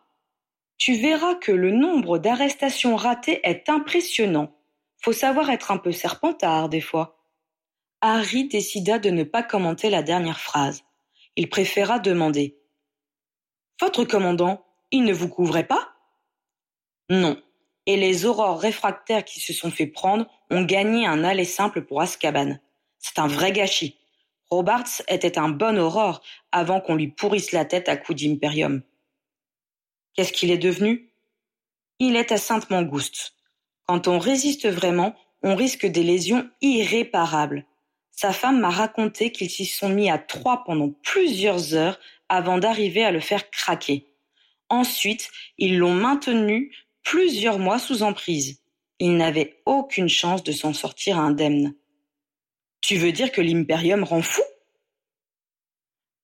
tu 0.78 0.94
verras 0.94 1.34
que 1.34 1.52
le 1.52 1.72
nombre 1.72 2.18
d'arrestations 2.18 2.96
ratées 2.96 3.40
est 3.42 3.68
impressionnant. 3.68 4.54
Faut 4.98 5.12
savoir 5.12 5.50
être 5.50 5.70
un 5.70 5.78
peu 5.78 5.92
serpentard 5.92 6.68
des 6.68 6.80
fois. 6.80 7.22
Harry 8.00 8.48
décida 8.48 8.98
de 8.98 9.10
ne 9.10 9.24
pas 9.24 9.42
commenter 9.42 9.90
la 9.90 10.02
dernière 10.02 10.40
phrase. 10.40 10.84
Il 11.36 11.48
préféra 11.48 11.98
demander. 11.98 12.58
Votre 13.80 14.04
commandant, 14.04 14.64
il 14.90 15.04
ne 15.04 15.12
vous 15.12 15.28
couvrait 15.28 15.66
pas? 15.66 15.83
Non. 17.10 17.40
Et 17.86 17.96
les 17.96 18.24
aurores 18.24 18.60
réfractaires 18.60 19.24
qui 19.24 19.40
se 19.40 19.52
sont 19.52 19.70
fait 19.70 19.86
prendre 19.86 20.26
ont 20.50 20.62
gagné 20.62 21.06
un 21.06 21.22
aller 21.22 21.44
simple 21.44 21.82
pour 21.82 22.00
Azkaban. 22.00 22.58
C'est 22.98 23.18
un 23.18 23.26
vrai 23.26 23.52
gâchis. 23.52 23.98
Robarts 24.50 25.02
était 25.08 25.38
un 25.38 25.48
bon 25.48 25.78
aurore 25.78 26.22
avant 26.52 26.80
qu'on 26.80 26.94
lui 26.94 27.08
pourrisse 27.08 27.52
la 27.52 27.64
tête 27.64 27.88
à 27.88 27.96
coups 27.96 28.22
d'impérium. 28.22 28.82
Qu'est-ce 30.14 30.32
qu'il 30.32 30.50
est 30.50 30.58
devenu? 30.58 31.10
Il 31.98 32.16
est 32.16 32.32
à 32.32 32.38
Sainte-Mangouste. 32.38 33.34
Quand 33.86 34.08
on 34.08 34.18
résiste 34.18 34.68
vraiment, 34.68 35.14
on 35.42 35.56
risque 35.56 35.86
des 35.86 36.02
lésions 36.02 36.48
irréparables. 36.62 37.66
Sa 38.10 38.32
femme 38.32 38.60
m'a 38.60 38.70
raconté 38.70 39.32
qu'ils 39.32 39.50
s'y 39.50 39.66
sont 39.66 39.88
mis 39.88 40.10
à 40.10 40.18
trois 40.18 40.64
pendant 40.64 40.90
plusieurs 41.02 41.74
heures 41.74 41.98
avant 42.28 42.58
d'arriver 42.58 43.04
à 43.04 43.10
le 43.10 43.20
faire 43.20 43.50
craquer. 43.50 44.06
Ensuite, 44.68 45.30
ils 45.58 45.78
l'ont 45.78 45.94
maintenu 45.94 46.74
plusieurs 47.04 47.58
mois 47.58 47.78
sous 47.78 48.02
emprise. 48.02 48.60
Il 48.98 49.16
n'avait 49.16 49.62
aucune 49.66 50.08
chance 50.08 50.42
de 50.42 50.52
s'en 50.52 50.72
sortir 50.72 51.18
indemne. 51.18 51.74
Tu 52.80 52.96
veux 52.96 53.12
dire 53.12 53.30
que 53.30 53.40
l'impérium 53.40 54.02
rend 54.02 54.22
fou? 54.22 54.42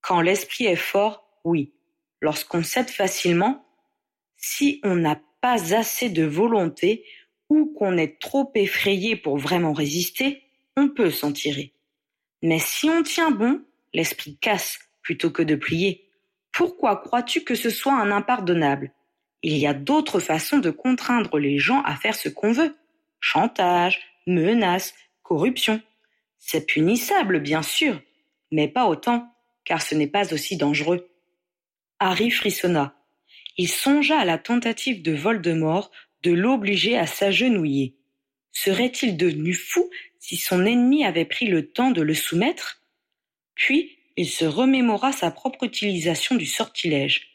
Quand 0.01 0.21
l'esprit 0.21 0.65
est 0.65 0.77
fort, 0.77 1.25
oui. 1.45 1.73
Lorsqu'on 2.21 2.63
cède 2.63 2.91
facilement, 2.91 3.65
si 4.37 4.81
on 4.83 4.97
n'a 4.97 5.21
pas 5.41 5.75
assez 5.75 6.11
de 6.11 6.25
volonté 6.25 7.05
ou 7.49 7.73
qu'on 7.79 7.97
est 7.97 8.21
trop 8.21 8.51
effrayé 8.55 9.17
pour 9.17 9.39
vraiment 9.39 9.73
résister, 9.73 10.43
on 10.77 10.89
peut 10.89 11.11
s'en 11.11 11.33
tirer. 11.33 11.75
Mais 12.43 12.59
si 12.59 12.89
on 12.89 13.03
tient 13.03 13.31
bon, 13.31 13.63
l'esprit 13.93 14.37
casse 14.37 14.79
plutôt 15.03 15.31
que 15.31 15.43
de 15.43 15.55
plier. 15.55 16.09
Pourquoi 16.53 16.97
crois-tu 16.97 17.43
que 17.43 17.55
ce 17.55 17.71
soit 17.71 17.95
un 17.95 18.11
impardonnable? 18.11 18.93
Il 19.43 19.57
y 19.57 19.67
a 19.67 19.75
d'autres 19.75 20.21
façons 20.21 20.59
de 20.59 20.71
contraindre 20.71 21.39
les 21.39 21.59
gens 21.59 21.83
à 21.83 21.97
faire 21.97 22.15
ce 22.15 22.29
qu'on 22.29 22.53
veut. 22.53 22.77
Chantage, 23.21 24.01
menace, 24.27 24.95
corruption. 25.23 25.81
C'est 26.39 26.67
punissable, 26.67 27.41
bien 27.41 27.63
sûr, 27.63 28.01
mais 28.51 28.69
pas 28.69 28.87
autant, 28.87 29.33
car 29.65 29.83
ce 29.83 29.95
n'est 29.95 30.07
pas 30.07 30.33
aussi 30.33 30.57
dangereux. 30.57 31.11
Harry 31.99 32.31
frissonna. 32.31 32.95
Il 33.57 33.69
songea 33.69 34.19
à 34.19 34.25
la 34.25 34.39
tentative 34.39 35.03
de 35.03 35.13
Voldemort 35.13 35.91
de 36.23 36.33
l'obliger 36.33 36.97
à 36.97 37.07
s'agenouiller. 37.07 37.97
Serait-il 38.53 39.17
devenu 39.17 39.55
fou 39.55 39.91
si 40.19 40.37
son 40.37 40.65
ennemi 40.67 41.05
avait 41.05 41.25
pris 41.25 41.47
le 41.47 41.71
temps 41.71 41.91
de 41.91 42.03
le 42.03 42.15
soumettre? 42.15 42.83
Puis 43.55 43.99
il 44.17 44.29
se 44.29 44.45
remémora 44.45 45.13
sa 45.13 45.31
propre 45.31 45.65
utilisation 45.65 46.37
du 46.37 46.47
sortilège. 46.47 47.30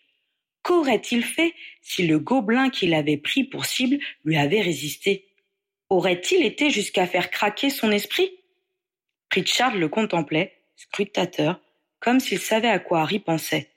Qu'aurait-il 0.65 1.23
fait 1.23 1.53
si 1.83 2.07
le 2.07 2.17
gobelin 2.17 2.71
qu'il 2.71 2.95
avait 2.95 3.17
pris 3.17 3.43
pour 3.43 3.65
cible 3.65 3.99
lui 4.23 4.35
avait 4.35 4.61
résisté? 4.61 5.27
Aurait-il 5.89 6.43
été 6.43 6.71
jusqu'à 6.71 7.05
faire 7.05 7.29
craquer 7.29 7.69
son 7.69 7.91
esprit? 7.91 8.31
Pritchard 9.29 9.75
le 9.75 9.89
contemplait, 9.89 10.63
scrutateur, 10.75 11.61
comme 11.99 12.19
s'il 12.19 12.39
savait 12.39 12.67
à 12.67 12.79
quoi 12.79 13.01
Harry 13.01 13.19
pensait. 13.19 13.69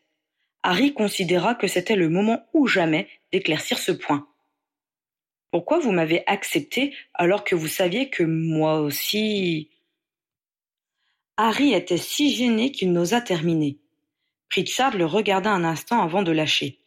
Harry 0.63 0.95
considéra 0.95 1.55
que 1.55 1.67
c'était 1.67 1.95
le 1.95 2.09
moment 2.09 2.49
ou 2.55 2.67
jamais 2.67 3.07
d'éclaircir 3.33 3.79
ce 3.79 3.93
point. 3.93 4.27
Pourquoi 5.51 5.81
vous 5.81 5.93
m'avez 5.93 6.23
accepté 6.27 6.97
alors 7.13 7.45
que 7.45 7.55
vous 7.55 7.69
saviez 7.69 8.09
que 8.09 8.23
moi 8.23 8.81
aussi? 8.81 9.69
Harry 11.37 11.75
était 11.75 11.99
si 11.99 12.35
gêné 12.35 12.73
qu'il 12.73 12.93
n'osa 12.93 13.21
terminer. 13.21 13.79
Pritchard 14.51 14.97
le 14.97 15.05
regarda 15.05 15.51
un 15.51 15.65
instant 15.65 16.03
avant 16.03 16.23
de 16.23 16.33
lâcher. 16.33 16.81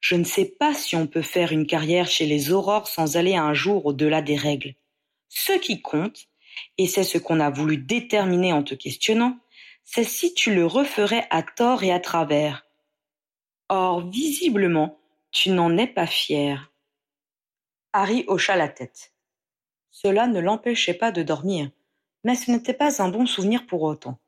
Je 0.00 0.14
ne 0.14 0.24
sais 0.24 0.44
pas 0.44 0.74
si 0.74 0.96
on 0.96 1.06
peut 1.06 1.22
faire 1.22 1.52
une 1.52 1.66
carrière 1.66 2.08
chez 2.08 2.26
les 2.26 2.52
aurores 2.52 2.88
sans 2.88 3.16
aller 3.16 3.36
un 3.36 3.54
jour 3.54 3.86
au-delà 3.86 4.22
des 4.22 4.36
règles. 4.36 4.74
Ce 5.28 5.52
qui 5.52 5.80
compte, 5.82 6.28
et 6.76 6.86
c'est 6.86 7.04
ce 7.04 7.18
qu'on 7.18 7.40
a 7.40 7.50
voulu 7.50 7.76
déterminer 7.76 8.52
en 8.52 8.62
te 8.62 8.74
questionnant, 8.74 9.38
c'est 9.84 10.04
si 10.04 10.34
tu 10.34 10.54
le 10.54 10.66
referais 10.66 11.26
à 11.30 11.42
tort 11.42 11.82
et 11.82 11.92
à 11.92 12.00
travers. 12.00 12.66
Or, 13.68 14.08
visiblement, 14.08 14.98
tu 15.30 15.50
n'en 15.50 15.76
es 15.76 15.86
pas 15.86 16.06
fier. 16.06 16.72
Harry 17.92 18.24
hocha 18.28 18.56
la 18.56 18.68
tête. 18.68 19.12
Cela 19.90 20.26
ne 20.26 20.40
l'empêchait 20.40 20.94
pas 20.94 21.10
de 21.10 21.22
dormir, 21.22 21.70
mais 22.24 22.34
ce 22.34 22.50
n'était 22.50 22.74
pas 22.74 23.02
un 23.02 23.08
bon 23.08 23.26
souvenir 23.26 23.66
pour 23.66 23.82
autant. 23.82 24.18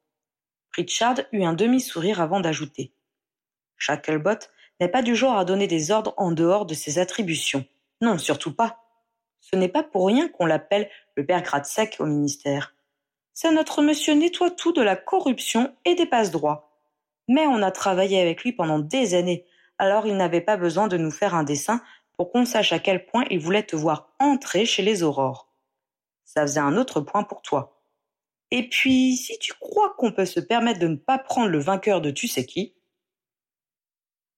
Pritchard 0.71 1.17
eut 1.33 1.43
un 1.43 1.53
demi-sourire 1.53 2.21
avant 2.21 2.41
d'ajouter. 2.41 2.93
Shacklebot 3.77 4.47
n'est 4.79 4.89
pas 4.89 5.03
du 5.03 5.17
genre 5.17 5.37
à 5.37 5.45
donner 5.45 5.67
des 5.67 5.91
ordres 5.91 6.15
en 6.17 6.33
dehors 6.33 6.67
de 6.67 6.75
ses 6.75 6.99
attributions. 6.99 7.65
Non, 8.01 8.19
surtout 8.19 8.55
pas. 8.55 8.85
Ce 9.41 9.57
n'est 9.57 9.69
pas 9.69 9.83
pour 9.83 10.07
rien 10.07 10.29
qu'on 10.29 10.47
l'appelle 10.47 10.89
le 11.17 11.27
père 11.27 11.43
gratte-sec 11.43 11.97
au 11.99 12.07
ministère. 12.07 12.75
C'est 13.33 13.53
notre 13.53 13.83
monsieur 13.83 14.15
nettoie-tout 14.15 14.73
de 14.73 14.83
la 14.83 14.97
corruption 14.97 15.75
et 15.85 15.95
des 15.95 16.07
passe-droits. 16.07 16.79
Mais 17.29 17.47
on 17.47 17.63
a 17.63 17.71
travaillé 17.71 18.21
avec 18.21 18.43
lui 18.43 18.53
pendant 18.53 18.79
des 18.79 19.15
années, 19.15 19.47
alors 19.79 20.07
il 20.07 20.17
n'avait 20.17 20.41
pas 20.41 20.57
besoin 20.57 20.89
de 20.89 20.97
nous 20.97 21.11
faire 21.11 21.35
un 21.35 21.45
dessin 21.45 21.83
pour 22.17 22.31
qu'on 22.31 22.45
sache 22.45 22.73
à 22.73 22.79
quel 22.79 23.07
point 23.07 23.25
il 23.31 23.39
voulait 23.39 23.63
te 23.63 23.77
voir 23.77 24.13
entrer 24.19 24.67
chez 24.67 24.83
les 24.83 25.03
aurores. 25.03 25.49
Ça 26.25 26.43
faisait 26.43 26.61
un 26.61 26.77
autre 26.77 27.01
point 27.01 27.23
pour 27.23 27.41
toi. 27.41 27.80
Et 28.51 28.69
puis, 28.69 29.17
si 29.17 29.39
tu 29.39 29.53
crois 29.55 29.95
qu'on 29.97 30.13
peut 30.13 30.27
se 30.27 30.41
permettre 30.41 30.81
de 30.81 30.89
ne 30.89 30.97
pas 30.97 31.19
prendre 31.19 31.49
le 31.49 31.59
vainqueur 31.59 32.01
de 32.01 32.11
tu 32.11 32.27
sais 32.27 32.45
qui, 32.45 32.75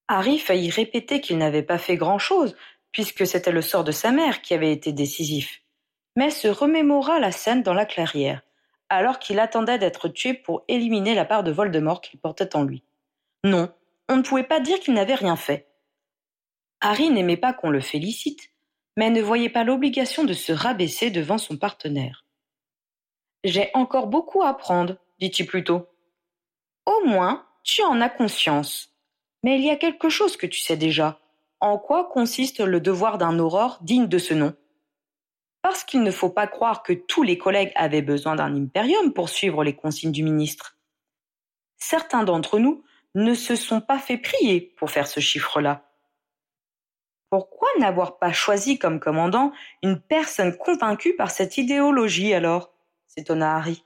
Harry 0.08 0.38
faillit 0.38 0.70
répéter 0.70 1.20
qu'il 1.20 1.38
n'avait 1.38 1.62
pas 1.62 1.78
fait 1.78 1.96
grand-chose, 1.96 2.54
puisque 2.92 3.26
c'était 3.26 3.52
le 3.52 3.62
sort 3.62 3.84
de 3.84 3.92
sa 3.92 4.10
mère 4.10 4.42
qui 4.42 4.52
avait 4.52 4.72
été 4.72 4.92
décisif, 4.92 5.62
mais 6.16 6.30
se 6.30 6.48
remémora 6.48 7.18
la 7.18 7.32
scène 7.32 7.62
dans 7.62 7.72
la 7.72 7.86
clairière, 7.86 8.42
alors 8.90 9.18
qu'il 9.18 9.38
attendait 9.38 9.78
d'être 9.78 10.08
tué 10.08 10.34
pour 10.34 10.64
éliminer 10.68 11.14
la 11.14 11.24
part 11.24 11.42
de 11.42 11.50
Voldemort 11.50 12.02
qu'il 12.02 12.20
portait 12.20 12.54
en 12.54 12.64
lui. 12.64 12.84
Non, 13.44 13.72
on 14.08 14.16
ne 14.16 14.22
pouvait 14.22 14.42
pas 14.42 14.60
dire 14.60 14.78
qu'il 14.80 14.92
n'avait 14.92 15.14
rien 15.14 15.36
fait. 15.36 15.68
Harry 16.82 17.10
n'aimait 17.10 17.38
pas 17.38 17.54
qu'on 17.54 17.70
le 17.70 17.80
félicite, 17.80 18.50
mais 18.98 19.08
ne 19.08 19.22
voyait 19.22 19.48
pas 19.48 19.64
l'obligation 19.64 20.24
de 20.24 20.34
se 20.34 20.52
rabaisser 20.52 21.10
devant 21.10 21.38
son 21.38 21.56
partenaire. 21.56 22.26
J'ai 23.44 23.70
encore 23.74 24.06
beaucoup 24.06 24.42
à 24.42 24.48
apprendre, 24.48 24.96
dit-il 25.18 25.46
plutôt. 25.46 25.88
Au 26.86 27.04
moins, 27.04 27.46
tu 27.64 27.82
en 27.82 28.00
as 28.00 28.08
conscience. 28.08 28.92
Mais 29.42 29.56
il 29.58 29.64
y 29.64 29.70
a 29.70 29.76
quelque 29.76 30.08
chose 30.08 30.36
que 30.36 30.46
tu 30.46 30.60
sais 30.60 30.76
déjà. 30.76 31.18
En 31.60 31.78
quoi 31.78 32.08
consiste 32.08 32.60
le 32.60 32.80
devoir 32.80 33.18
d'un 33.18 33.38
aurore 33.38 33.78
digne 33.82 34.06
de 34.06 34.18
ce 34.18 34.34
nom? 34.34 34.54
Parce 35.62 35.84
qu'il 35.84 36.02
ne 36.02 36.10
faut 36.10 36.30
pas 36.30 36.46
croire 36.46 36.82
que 36.82 36.92
tous 36.92 37.22
les 37.22 37.38
collègues 37.38 37.72
avaient 37.76 38.02
besoin 38.02 38.34
d'un 38.34 38.54
impérium 38.56 39.12
pour 39.12 39.28
suivre 39.28 39.62
les 39.62 39.76
consignes 39.76 40.12
du 40.12 40.24
ministre. 40.24 40.76
Certains 41.78 42.24
d'entre 42.24 42.58
nous 42.58 42.84
ne 43.14 43.34
se 43.34 43.56
sont 43.56 43.80
pas 43.80 43.98
fait 43.98 44.18
prier 44.18 44.72
pour 44.76 44.90
faire 44.90 45.06
ce 45.06 45.20
chiffre-là. 45.20 45.88
Pourquoi 47.30 47.68
n'avoir 47.78 48.18
pas 48.18 48.32
choisi 48.32 48.78
comme 48.78 49.00
commandant 49.00 49.52
une 49.82 50.00
personne 50.00 50.56
convaincue 50.56 51.16
par 51.16 51.30
cette 51.30 51.56
idéologie 51.58 52.34
alors? 52.34 52.72
S'étonna 53.14 53.56
Harry. 53.56 53.84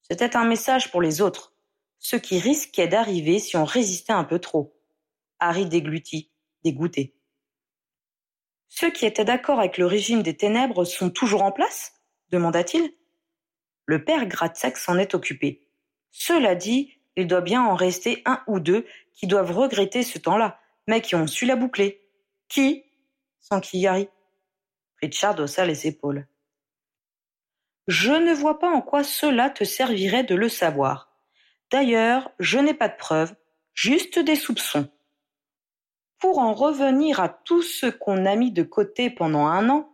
C'était 0.00 0.36
un 0.36 0.44
message 0.44 0.90
pour 0.90 1.00
les 1.00 1.20
autres, 1.20 1.54
ceux 1.98 2.18
qui 2.18 2.40
risquaient 2.40 2.88
d'arriver 2.88 3.38
si 3.38 3.56
on 3.56 3.64
résistait 3.64 4.12
un 4.12 4.24
peu 4.24 4.40
trop. 4.40 4.76
Harry 5.38 5.66
déglutit, 5.66 6.32
dégoûté. 6.64 7.14
Ceux 8.68 8.90
qui 8.90 9.06
étaient 9.06 9.24
d'accord 9.24 9.60
avec 9.60 9.78
le 9.78 9.86
régime 9.86 10.22
des 10.22 10.36
ténèbres 10.36 10.84
sont 10.84 11.10
toujours 11.10 11.42
en 11.42 11.52
place? 11.52 11.92
demanda-t-il. 12.30 12.92
Le 13.86 14.04
père 14.04 14.26
Gratzek 14.26 14.76
s'en 14.76 14.98
est 14.98 15.14
occupé. 15.14 15.66
Cela 16.10 16.54
dit, 16.54 17.00
il 17.16 17.26
doit 17.26 17.40
bien 17.40 17.62
en 17.62 17.74
rester 17.74 18.22
un 18.26 18.42
ou 18.46 18.60
deux 18.60 18.86
qui 19.14 19.26
doivent 19.26 19.52
regretter 19.52 20.02
ce 20.02 20.18
temps-là, 20.18 20.60
mais 20.86 21.00
qui 21.00 21.14
ont 21.14 21.26
su 21.26 21.46
la 21.46 21.56
boucler. 21.56 22.06
Qui? 22.48 22.84
s'enquit 23.40 23.86
Harry. 23.86 24.08
Richard 25.00 25.38
haussa 25.38 25.64
les 25.64 25.86
épaules. 25.86 26.26
Je 27.88 28.12
ne 28.12 28.34
vois 28.34 28.58
pas 28.58 28.70
en 28.70 28.82
quoi 28.82 29.02
cela 29.02 29.48
te 29.48 29.64
servirait 29.64 30.22
de 30.22 30.34
le 30.34 30.50
savoir. 30.50 31.10
D'ailleurs, 31.70 32.30
je 32.38 32.58
n'ai 32.58 32.74
pas 32.74 32.88
de 32.88 32.96
preuves, 32.96 33.34
juste 33.72 34.18
des 34.18 34.36
soupçons. 34.36 34.90
Pour 36.18 36.38
en 36.38 36.52
revenir 36.52 37.18
à 37.18 37.30
tout 37.30 37.62
ce 37.62 37.86
qu'on 37.86 38.26
a 38.26 38.36
mis 38.36 38.52
de 38.52 38.62
côté 38.62 39.08
pendant 39.08 39.46
un 39.46 39.70
an, 39.70 39.90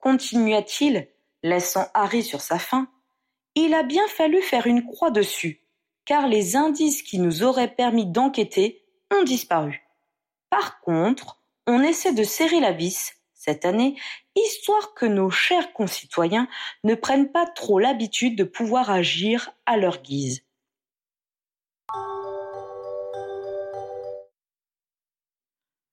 continua-t-il, 0.00 1.08
laissant 1.44 1.86
Harry 1.94 2.24
sur 2.24 2.40
sa 2.40 2.58
faim, 2.58 2.88
il 3.54 3.74
a 3.74 3.84
bien 3.84 4.06
fallu 4.08 4.42
faire 4.42 4.66
une 4.66 4.84
croix 4.84 5.12
dessus, 5.12 5.60
car 6.04 6.26
les 6.26 6.56
indices 6.56 7.02
qui 7.02 7.20
nous 7.20 7.44
auraient 7.44 7.74
permis 7.74 8.06
d'enquêter 8.06 8.84
ont 9.12 9.22
disparu. 9.22 9.82
Par 10.50 10.80
contre, 10.80 11.40
on 11.68 11.80
essaie 11.80 12.12
de 12.12 12.24
serrer 12.24 12.58
la 12.58 12.72
vis, 12.72 13.12
cette 13.34 13.64
année, 13.64 13.96
histoire 14.34 14.94
que 14.94 15.06
nos 15.06 15.30
chers 15.30 15.72
concitoyens 15.72 16.48
ne 16.84 16.94
prennent 16.94 17.30
pas 17.30 17.46
trop 17.46 17.78
l'habitude 17.78 18.36
de 18.36 18.44
pouvoir 18.44 18.90
agir 18.90 19.50
à 19.66 19.76
leur 19.76 20.02
guise. 20.02 20.44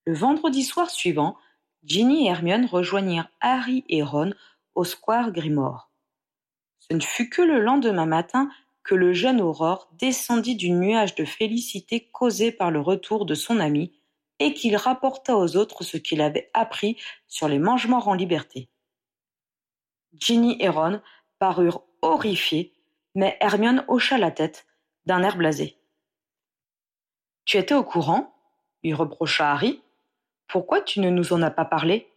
Le 0.05 0.13
vendredi 0.15 0.63
soir 0.63 0.89
suivant, 0.89 1.37
Ginny 1.83 2.25
et 2.25 2.29
Hermione 2.29 2.65
rejoignirent 2.65 3.29
Harry 3.41 3.83
et 3.89 4.01
Ron 4.01 4.33
au 4.75 4.83
square 4.83 5.31
Grimore. 5.31 5.91
Ce 6.79 6.93
ne 6.93 7.01
fut 7.01 7.29
que 7.29 7.41
le 7.41 7.59
lendemain 7.59 8.07
matin 8.07 8.49
que 8.83 8.95
le 8.95 9.13
jeune 9.13 9.39
Aurore 9.39 9.87
descendit 9.99 10.55
du 10.55 10.71
nuage 10.71 11.13
de 11.13 11.25
félicité 11.25 12.09
causé 12.11 12.51
par 12.51 12.71
le 12.71 12.79
retour 12.79 13.25
de 13.25 13.35
son 13.35 13.59
ami 13.59 13.98
et 14.39 14.53
qu'il 14.53 14.75
rapporta 14.75 15.35
aux 15.35 15.57
autres 15.57 15.83
ce 15.83 15.97
qu'il 15.97 16.21
avait 16.21 16.49
appris 16.53 16.97
sur 17.27 17.47
les 17.47 17.59
mangements 17.59 18.07
en 18.07 18.13
liberté. 18.13 18.69
Ginny 20.13 20.57
et 20.59 20.69
Ron 20.69 21.01
parurent 21.37 21.85
horrifiés, 22.01 22.73
mais 23.15 23.37
Hermione 23.41 23.85
hocha 23.87 24.17
la 24.17 24.31
tête 24.31 24.65
d'un 25.05 25.23
air 25.23 25.37
blasé. 25.37 25.77
Tu 27.45 27.57
étais 27.57 27.75
au 27.75 27.83
courant? 27.83 28.35
lui 28.83 28.93
reprocha 28.93 29.51
Harry. 29.51 29.81
Pourquoi 30.47 30.81
tu 30.81 30.99
ne 30.99 31.09
nous 31.09 31.33
en 31.33 31.41
as 31.41 31.51
pas 31.51 31.65
parlé 31.65 32.11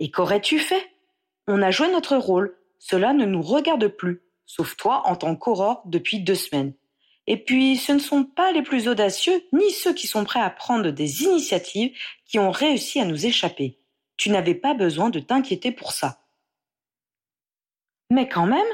Et 0.00 0.10
qu'aurais-tu 0.10 0.58
fait 0.58 0.90
On 1.46 1.62
a 1.62 1.70
joué 1.70 1.90
notre 1.90 2.16
rôle, 2.16 2.56
cela 2.78 3.12
ne 3.12 3.24
nous 3.24 3.42
regarde 3.42 3.88
plus, 3.88 4.22
sauf 4.46 4.76
toi 4.76 5.02
en 5.06 5.16
tant 5.16 5.34
qu'aurore 5.36 5.82
depuis 5.86 6.20
deux 6.20 6.34
semaines. 6.34 6.74
Et 7.26 7.42
puis, 7.42 7.76
ce 7.76 7.92
ne 7.92 7.98
sont 7.98 8.24
pas 8.24 8.52
les 8.52 8.62
plus 8.62 8.88
audacieux, 8.88 9.42
ni 9.52 9.70
ceux 9.70 9.94
qui 9.94 10.06
sont 10.06 10.24
prêts 10.24 10.40
à 10.40 10.50
prendre 10.50 10.90
des 10.90 11.22
initiatives 11.22 11.96
qui 12.26 12.38
ont 12.38 12.50
réussi 12.50 13.00
à 13.00 13.04
nous 13.04 13.26
échapper. 13.26 13.78
Tu 14.16 14.30
n'avais 14.30 14.54
pas 14.54 14.74
besoin 14.74 15.10
de 15.10 15.20
t'inquiéter 15.20 15.72
pour 15.72 15.92
ça. 15.92 16.20
Mais 18.10 18.28
quand 18.28 18.46
même, 18.46 18.66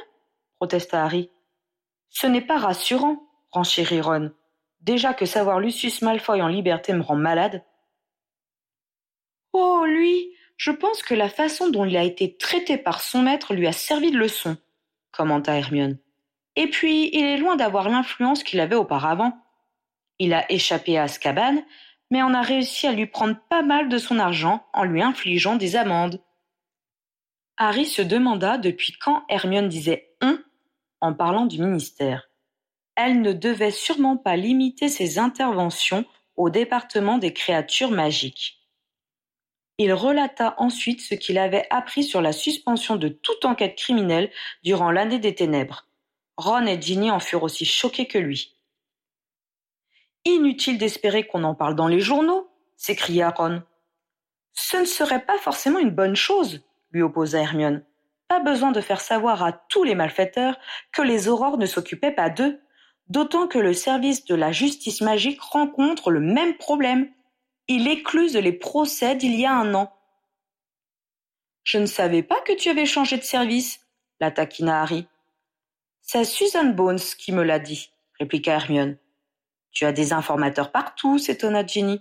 protesta 0.56 1.04
Harry. 1.04 1.30
Ce 2.08 2.26
n'est 2.26 2.40
pas 2.40 2.58
rassurant, 2.58 3.22
renchérit 3.50 4.00
Ron. 4.00 4.32
Déjà 4.80 5.14
que 5.14 5.26
savoir 5.26 5.60
Lucius 5.60 6.02
Malfoy 6.02 6.42
en 6.42 6.48
liberté 6.48 6.92
me 6.92 7.02
rend 7.02 7.16
malade, 7.16 7.64
Oh, 9.52 9.84
lui, 9.86 10.34
je 10.56 10.70
pense 10.70 11.02
que 11.02 11.14
la 11.14 11.28
façon 11.28 11.70
dont 11.70 11.84
il 11.84 11.96
a 11.96 12.04
été 12.04 12.36
traité 12.36 12.76
par 12.76 13.00
son 13.00 13.22
maître 13.22 13.54
lui 13.54 13.66
a 13.66 13.72
servi 13.72 14.10
de 14.10 14.18
leçon, 14.18 14.56
commenta 15.10 15.56
Hermione. 15.56 15.98
Et 16.56 16.68
puis, 16.68 17.10
il 17.12 17.24
est 17.24 17.36
loin 17.36 17.56
d'avoir 17.56 17.88
l'influence 17.88 18.42
qu'il 18.42 18.60
avait 18.60 18.76
auparavant. 18.76 19.38
Il 20.18 20.34
a 20.34 20.50
échappé 20.52 20.98
à 20.98 21.04
Azkaban, 21.04 21.62
mais 22.10 22.22
on 22.22 22.34
a 22.34 22.42
réussi 22.42 22.86
à 22.86 22.92
lui 22.92 23.06
prendre 23.06 23.36
pas 23.48 23.62
mal 23.62 23.88
de 23.88 23.98
son 23.98 24.18
argent 24.18 24.66
en 24.72 24.84
lui 24.84 25.02
infligeant 25.02 25.56
des 25.56 25.76
amendes. 25.76 26.20
Harry 27.56 27.86
se 27.86 28.02
demanda 28.02 28.58
depuis 28.58 28.92
quand 28.92 29.24
Hermione 29.28 29.68
disait 29.68 30.14
on 30.22 30.38
en 31.00 31.14
parlant 31.14 31.46
du 31.46 31.60
ministère. 31.60 32.28
Elle 32.96 33.22
ne 33.22 33.32
devait 33.32 33.70
sûrement 33.70 34.16
pas 34.16 34.36
limiter 34.36 34.88
ses 34.88 35.18
interventions 35.18 36.04
au 36.36 36.50
département 36.50 37.18
des 37.18 37.32
créatures 37.32 37.90
magiques. 37.90 38.60
Il 39.78 39.92
relata 39.94 40.54
ensuite 40.58 41.00
ce 41.00 41.14
qu'il 41.14 41.38
avait 41.38 41.66
appris 41.70 42.02
sur 42.02 42.20
la 42.20 42.32
suspension 42.32 42.96
de 42.96 43.08
toute 43.08 43.46
enquête 43.46 43.76
criminelle 43.76 44.30
durant 44.62 44.90
l'année 44.90 45.18
des 45.18 45.34
ténèbres. 45.34 45.86
Ron 46.40 46.66
et 46.66 46.80
Ginny 46.80 47.10
en 47.10 47.20
furent 47.20 47.42
aussi 47.42 47.64
choqués 47.64 48.06
que 48.06 48.18
lui. 48.18 48.56
Inutile 50.24 50.78
d'espérer 50.78 51.26
qu'on 51.26 51.44
en 51.44 51.54
parle 51.54 51.74
dans 51.74 51.88
les 51.88 52.00
journaux, 52.00 52.50
s'écria 52.76 53.30
Ron. 53.30 53.62
Ce 54.52 54.76
ne 54.76 54.84
serait 54.84 55.24
pas 55.24 55.38
forcément 55.38 55.78
une 55.78 55.90
bonne 55.90 56.16
chose, 56.16 56.62
lui 56.92 57.02
opposa 57.02 57.40
Hermione. 57.40 57.84
Pas 58.28 58.40
besoin 58.40 58.72
de 58.72 58.80
faire 58.80 59.00
savoir 59.00 59.42
à 59.42 59.52
tous 59.52 59.84
les 59.84 59.94
malfaiteurs 59.94 60.58
que 60.92 61.02
les 61.02 61.28
aurores 61.28 61.58
ne 61.58 61.66
s'occupaient 61.66 62.12
pas 62.12 62.30
d'eux, 62.30 62.60
d'autant 63.08 63.48
que 63.48 63.58
le 63.58 63.72
service 63.72 64.24
de 64.24 64.34
la 64.34 64.52
justice 64.52 65.00
magique 65.00 65.40
rencontre 65.40 66.10
le 66.10 66.20
même 66.20 66.56
problème. 66.56 67.10
Il 67.68 67.88
écluse 67.88 68.36
les 68.36 68.52
procès 68.52 69.16
d'il 69.16 69.38
y 69.38 69.46
a 69.46 69.54
un 69.54 69.74
an. 69.74 69.92
Je 71.64 71.78
ne 71.78 71.86
savais 71.86 72.22
pas 72.22 72.40
que 72.42 72.52
tu 72.52 72.68
avais 72.68 72.86
changé 72.86 73.16
de 73.16 73.22
service, 73.22 73.80
la 74.20 74.30
taquina 74.30 74.82
Harry. 74.82 75.06
C'est 76.12 76.24
Susan 76.24 76.64
Bones 76.64 76.98
qui 76.98 77.30
me 77.30 77.44
l'a 77.44 77.60
dit, 77.60 77.92
répliqua 78.18 78.54
Hermione. 78.54 78.98
Tu 79.70 79.84
as 79.84 79.92
des 79.92 80.12
informateurs 80.12 80.72
partout, 80.72 81.18
s'étonna 81.18 81.64
Ginny. 81.64 82.00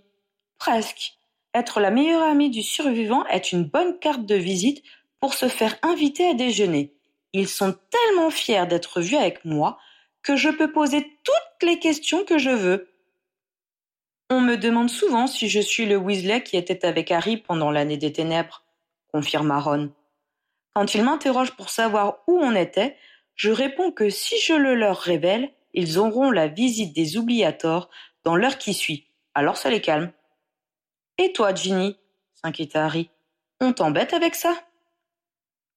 Presque. 0.57 1.19
Être 1.53 1.79
la 1.79 1.91
meilleure 1.91 2.23
amie 2.23 2.49
du 2.49 2.63
survivant 2.63 3.23
est 3.27 3.51
une 3.51 3.65
bonne 3.65 3.99
carte 3.99 4.25
de 4.25 4.33
visite 4.33 4.81
pour 5.19 5.35
se 5.35 5.47
faire 5.47 5.75
inviter 5.83 6.27
à 6.27 6.33
déjeuner. 6.33 6.95
Ils 7.33 7.47
sont 7.47 7.77
tellement 7.91 8.31
fiers 8.31 8.65
d'être 8.65 8.99
vus 8.99 9.15
avec 9.15 9.45
moi 9.45 9.77
que 10.23 10.35
je 10.35 10.49
peux 10.49 10.71
poser 10.71 11.03
toutes 11.23 11.69
les 11.69 11.77
questions 11.77 12.25
que 12.25 12.39
je 12.39 12.49
veux. 12.49 12.91
On 14.31 14.41
me 14.41 14.57
demande 14.57 14.89
souvent 14.89 15.27
si 15.27 15.47
je 15.49 15.59
suis 15.59 15.85
le 15.85 15.97
Weasley 15.97 16.41
qui 16.41 16.57
était 16.57 16.83
avec 16.83 17.11
Harry 17.11 17.37
pendant 17.37 17.69
l'année 17.69 17.97
des 17.97 18.11
ténèbres, 18.11 18.63
confirma 19.13 19.59
Ron. 19.59 19.91
Quand 20.73 20.95
ils 20.95 21.03
m'interrogent 21.03 21.55
pour 21.55 21.69
savoir 21.69 22.23
où 22.25 22.39
on 22.39 22.55
était, 22.55 22.97
je 23.39 23.51
réponds 23.51 23.93
que 23.93 24.09
si 24.09 24.37
je 24.37 24.51
le 24.51 24.75
leur 24.75 24.97
révèle, 24.97 25.49
ils 25.73 25.97
auront 25.97 26.29
la 26.29 26.49
visite 26.49 26.93
des 26.93 27.15
oubliators 27.15 27.89
dans 28.25 28.35
l'heure 28.35 28.57
qui 28.57 28.73
suit. 28.73 29.07
Alors 29.33 29.55
ça 29.55 29.69
les 29.69 29.79
calme. 29.79 30.11
Et 31.17 31.31
toi, 31.31 31.55
Ginny 31.55 31.97
s'inquiéta 32.35 32.83
Harry. 32.83 33.09
On 33.61 33.71
t'embête 33.71 34.13
avec 34.13 34.35
ça? 34.35 34.61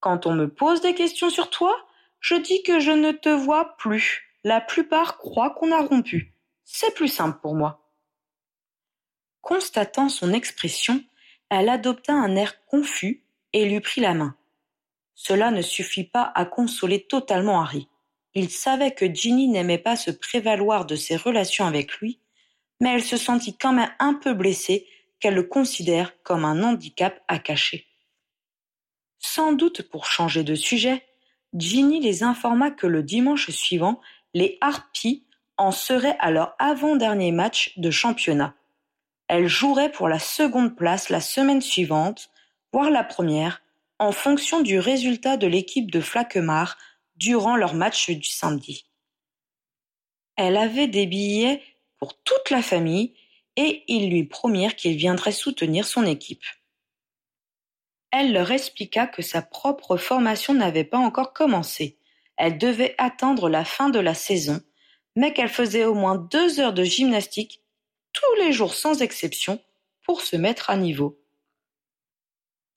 Quand 0.01 0.27
on 0.27 0.35
me 0.35 0.49
pose 0.49 0.81
des 0.81 0.97
questions 0.97 1.31
sur 1.31 1.51
toi, 1.51 1.73
je 2.19 2.35
dis 2.35 2.65
que 2.65 2.81
je 2.81 2.91
ne 2.91 3.13
te 3.13 3.29
vois 3.29 3.77
plus. 3.77 4.35
La 4.43 4.61
plupart 4.61 5.17
croient 5.17 5.51
qu'on 5.51 5.71
a 5.71 5.83
rompu. 5.83 6.35
C'est 6.65 6.95
plus 6.97 7.07
simple 7.07 7.39
pour 7.41 7.55
moi. 7.55 7.93
Constatant 9.41 10.09
son 10.09 10.33
expression, 10.33 11.01
elle 11.49 11.69
adopta 11.69 12.13
un 12.13 12.35
air 12.35 12.65
confus 12.65 13.23
et 13.53 13.67
lui 13.67 13.79
prit 13.79 14.01
la 14.01 14.15
main. 14.15 14.37
Cela 15.25 15.53
ne 15.53 15.63
suffit 15.63 16.03
pas 16.03 16.33
à 16.35 16.45
consoler 16.45 17.07
totalement 17.07 17.63
Harry. 17.63 17.87
Il 18.35 18.51
savait 18.51 18.91
que 18.91 19.07
Ginny 19.07 19.47
n'aimait 19.47 19.79
pas 19.79 19.95
se 19.95 20.11
prévaloir 20.11 20.85
de 20.85 20.97
ses 20.97 21.15
relations 21.15 21.65
avec 21.65 21.99
lui, 21.99 22.19
mais 22.81 22.93
elle 22.93 23.05
se 23.05 23.17
sentit 23.17 23.57
quand 23.57 23.73
même 23.73 23.93
un 24.01 24.15
peu 24.15 24.35
blessée 24.35 24.85
qu'elle 25.21 25.35
le 25.35 25.45
considère 25.45 26.21
comme 26.25 26.45
un 26.45 26.65
handicap 26.65 27.23
à 27.29 27.39
cacher. 27.39 27.87
Sans 29.21 29.53
doute 29.53 29.83
pour 29.83 30.07
changer 30.07 30.43
de 30.43 30.57
sujet, 30.57 31.07
Ginny 31.55 32.01
les 32.01 32.25
informa 32.25 32.73
que 32.73 32.89
le 32.89 33.05
dimanche 33.05 33.49
suivant, 33.51 34.01
les 34.35 34.59
Harpies 34.61 35.25
en 35.57 35.71
seraient 35.71 36.17
à 36.19 36.33
leur 36.33 36.57
avant-dernier 36.59 37.31
match 37.31 37.79
de 37.79 37.93
championnat. 37.93 38.57
Elle 39.29 39.47
jouerait 39.47 39.93
pour 39.93 40.09
la 40.09 40.19
seconde 40.19 40.75
place 40.75 41.11
la 41.11 41.21
semaine 41.21 41.61
suivante, 41.61 42.33
voire 42.73 42.91
la 42.91 43.05
première, 43.05 43.62
en 44.03 44.11
fonction 44.11 44.63
du 44.63 44.81
résultat 44.81 45.37
de 45.37 45.47
l'équipe 45.47 45.89
de 45.89 46.01
Flaquemart 46.01 46.77
durant 47.15 47.55
leur 47.55 47.75
match 47.75 48.11
du 48.11 48.29
samedi. 48.29 48.89
Elle 50.35 50.57
avait 50.57 50.89
des 50.89 51.07
billets 51.07 51.63
pour 51.99 52.21
toute 52.25 52.51
la 52.51 52.63
famille 52.63 53.15
et 53.55 53.85
ils 53.87 54.11
lui 54.11 54.25
promirent 54.25 54.75
qu'il 54.75 54.97
viendrait 54.97 55.31
soutenir 55.31 55.87
son 55.87 56.05
équipe. 56.05 56.43
Elle 58.11 58.33
leur 58.33 58.51
expliqua 58.51 59.07
que 59.07 59.23
sa 59.23 59.41
propre 59.41 59.97
formation 59.97 60.53
n'avait 60.53 60.83
pas 60.83 60.99
encore 60.99 61.33
commencé. 61.33 61.97
Elle 62.37 62.59
devait 62.59 62.97
attendre 62.99 63.49
la 63.49 63.65
fin 63.65 63.89
de 63.89 64.01
la 64.01 64.15
saison, 64.15 64.61
mais 65.15 65.33
qu'elle 65.33 65.49
faisait 65.49 65.85
au 65.85 65.95
moins 65.95 66.17
deux 66.17 66.59
heures 66.59 66.75
de 66.75 66.83
gymnastique 66.83 67.63
tous 68.13 68.35
les 68.41 68.53
jours 68.53 68.75
sans 68.75 69.01
exception 69.01 69.63
pour 70.03 70.23
se 70.23 70.35
mettre 70.35 70.71
à 70.71 70.77
niveau. 70.77 71.22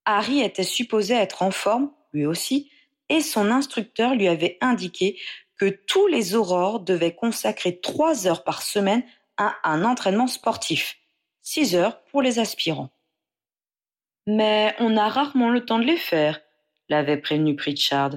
Harry 0.06 0.41
était 0.41 0.64
supposé 0.64 1.14
être 1.14 1.41
en 1.41 1.51
forme, 1.51 1.91
lui 2.14 2.26
aussi, 2.26 2.70
et 3.10 3.22
son 3.22 3.51
instructeur 3.51 4.16
lui 4.16 4.28
avait 4.28 4.58
indiqué 4.62 5.20
que 5.58 5.66
tous 5.66 6.08
les 6.08 6.36
aurores 6.36 6.80
devaient 6.80 7.16
consacrer 7.16 7.80
trois 7.80 8.28
heures 8.28 8.43
par 8.43 8.62
semaine 8.62 9.03
à 9.38 9.56
un 9.64 9.84
entraînement 9.84 10.28
sportif, 10.28 10.97
six 11.41 11.76
heures 11.76 12.03
pour 12.06 12.22
les 12.22 12.39
aspirants. 12.39 12.91
Mais 14.28 14.76
on 14.80 14.97
a 14.97 15.08
rarement 15.08 15.49
le 15.49 15.66
temps 15.66 15.80
de 15.80 15.86
les 15.86 15.97
faire, 15.97 16.41
l'avait 16.89 17.18
prévenu 17.18 17.56
Pritchard. 17.56 18.16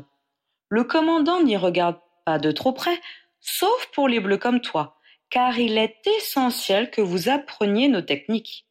Le 0.69 0.85
commandant 0.85 1.43
n'y 1.43 1.57
regarde 1.57 1.99
pas 2.25 2.39
de 2.39 2.51
trop 2.51 2.73
près, 2.73 3.01
sauf 3.41 3.87
pour 3.93 4.09
les 4.09 4.21
bleus 4.21 4.39
comme 4.39 4.61
toi, 4.61 4.99
car 5.31 5.59
il 5.59 5.79
est 5.79 6.07
essentiel 6.19 6.91
que 6.91 7.01
vous 7.01 7.29
appreniez 7.29 7.89
nos 7.89 8.03
techniques. 8.03 8.67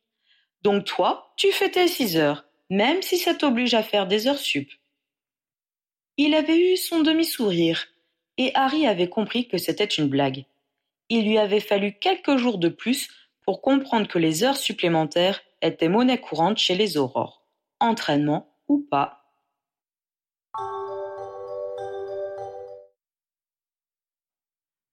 Donc 0.61 0.86
toi, 0.86 1.34
tu 1.38 1.51
fais 1.51 1.70
tes 1.70 1.88
six 1.88 2.18
heures, 2.18 2.47
même 2.70 3.01
si 3.01 3.18
ça 3.18 3.34
t'oblige 3.34 3.74
à 3.74 3.84
faire 3.84 4.07
des 4.07 4.28
heures 4.28 4.39
sup. 4.39 4.70
Il 6.18 6.34
avait 6.34 6.74
eu 6.74 6.78
son 6.78 7.01
demi-sourire, 7.01 7.86
et 8.38 8.51
Harry 8.55 8.86
avait 8.86 9.09
compris 9.09 9.47
que 9.47 9.57
c'était 9.57 9.86
une 9.86 10.07
blague. 10.07 10.45
Il 11.09 11.28
lui 11.28 11.38
avait 11.38 11.59
fallu 11.59 11.93
quelques 11.99 12.38
jours 12.38 12.57
de 12.57 12.70
plus 12.70 13.09
pour 13.45 13.61
comprendre 13.61 14.07
que 14.07 14.20
les 14.20 14.43
heures 14.43 14.57
supplémentaires 14.57 15.41
étaient 15.61 15.89
monnaie 15.89 16.20
courante 16.20 16.57
chez 16.57 16.76
les 16.76 16.97
aurores, 16.97 17.43
entraînement 17.80 18.53
ou 18.68 18.80
pas. 18.80 19.24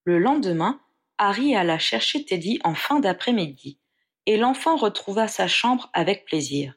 Le 0.05 0.19
lendemain, 0.19 0.81
Harry 1.17 1.57
alla 1.57 1.79
chercher 1.79 2.25
Teddy 2.25 2.61
en 2.63 2.75
fin 2.75 3.01
d'après-midi, 3.01 3.79
et 4.27 4.37
l'enfant 4.37 4.77
retrouva 4.77 5.29
sa 5.29 5.49
chambre 5.49 5.89
avec 5.95 6.27
plaisir. 6.27 6.75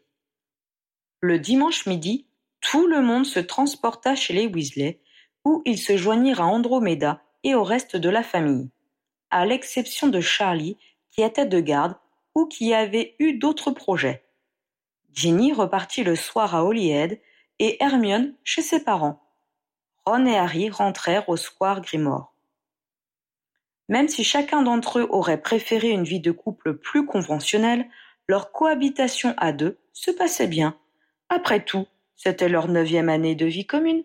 Le 1.21 1.39
dimanche 1.39 1.87
midi, 1.87 2.27
tout 2.61 2.85
le 2.85 3.01
monde 3.01 3.25
se 3.25 3.39
transporta 3.39 4.15
chez 4.15 4.33
les 4.33 4.45
Weasley, 4.45 5.01
où 5.45 5.63
il 5.65 5.79
se 5.79 5.97
joignit 5.97 6.39
à 6.39 6.45
Andromeda 6.45 7.23
et 7.43 7.55
au 7.55 7.63
reste 7.63 7.95
de 7.95 8.09
la 8.09 8.21
famille, 8.21 8.69
à 9.31 9.45
l'exception 9.45 10.09
de 10.09 10.21
Charlie, 10.21 10.77
qui 11.09 11.23
était 11.23 11.47
de 11.47 11.59
garde 11.59 11.95
ou 12.35 12.45
qui 12.45 12.73
avait 12.73 13.15
eu 13.17 13.33
d'autres 13.33 13.71
projets. 13.71 14.25
Ginny 15.11 15.53
repartit 15.53 16.03
le 16.03 16.15
soir 16.15 16.53
à 16.53 16.63
Holyhead 16.63 17.19
et 17.57 17.81
Hermione 17.83 18.35
chez 18.43 18.61
ses 18.61 18.83
parents. 18.83 19.23
Ron 20.05 20.27
et 20.27 20.37
Harry 20.37 20.69
rentrèrent 20.69 21.29
au 21.29 21.35
square 21.35 21.81
Grimoire. 21.81 22.33
Même 23.89 24.07
si 24.07 24.23
chacun 24.23 24.61
d'entre 24.61 24.99
eux 24.99 25.07
aurait 25.09 25.41
préféré 25.41 25.89
une 25.89 26.03
vie 26.03 26.19
de 26.19 26.31
couple 26.31 26.77
plus 26.77 27.07
conventionnelle, 27.07 27.89
leur 28.27 28.51
cohabitation 28.51 29.33
à 29.37 29.51
deux 29.51 29.79
se 29.93 30.11
passait 30.11 30.47
bien. 30.47 30.77
Après 31.29 31.63
tout, 31.63 31.87
c'était 32.15 32.49
leur 32.49 32.67
neuvième 32.67 33.09
année 33.09 33.35
de 33.35 33.45
vie 33.45 33.65
commune. 33.65 34.03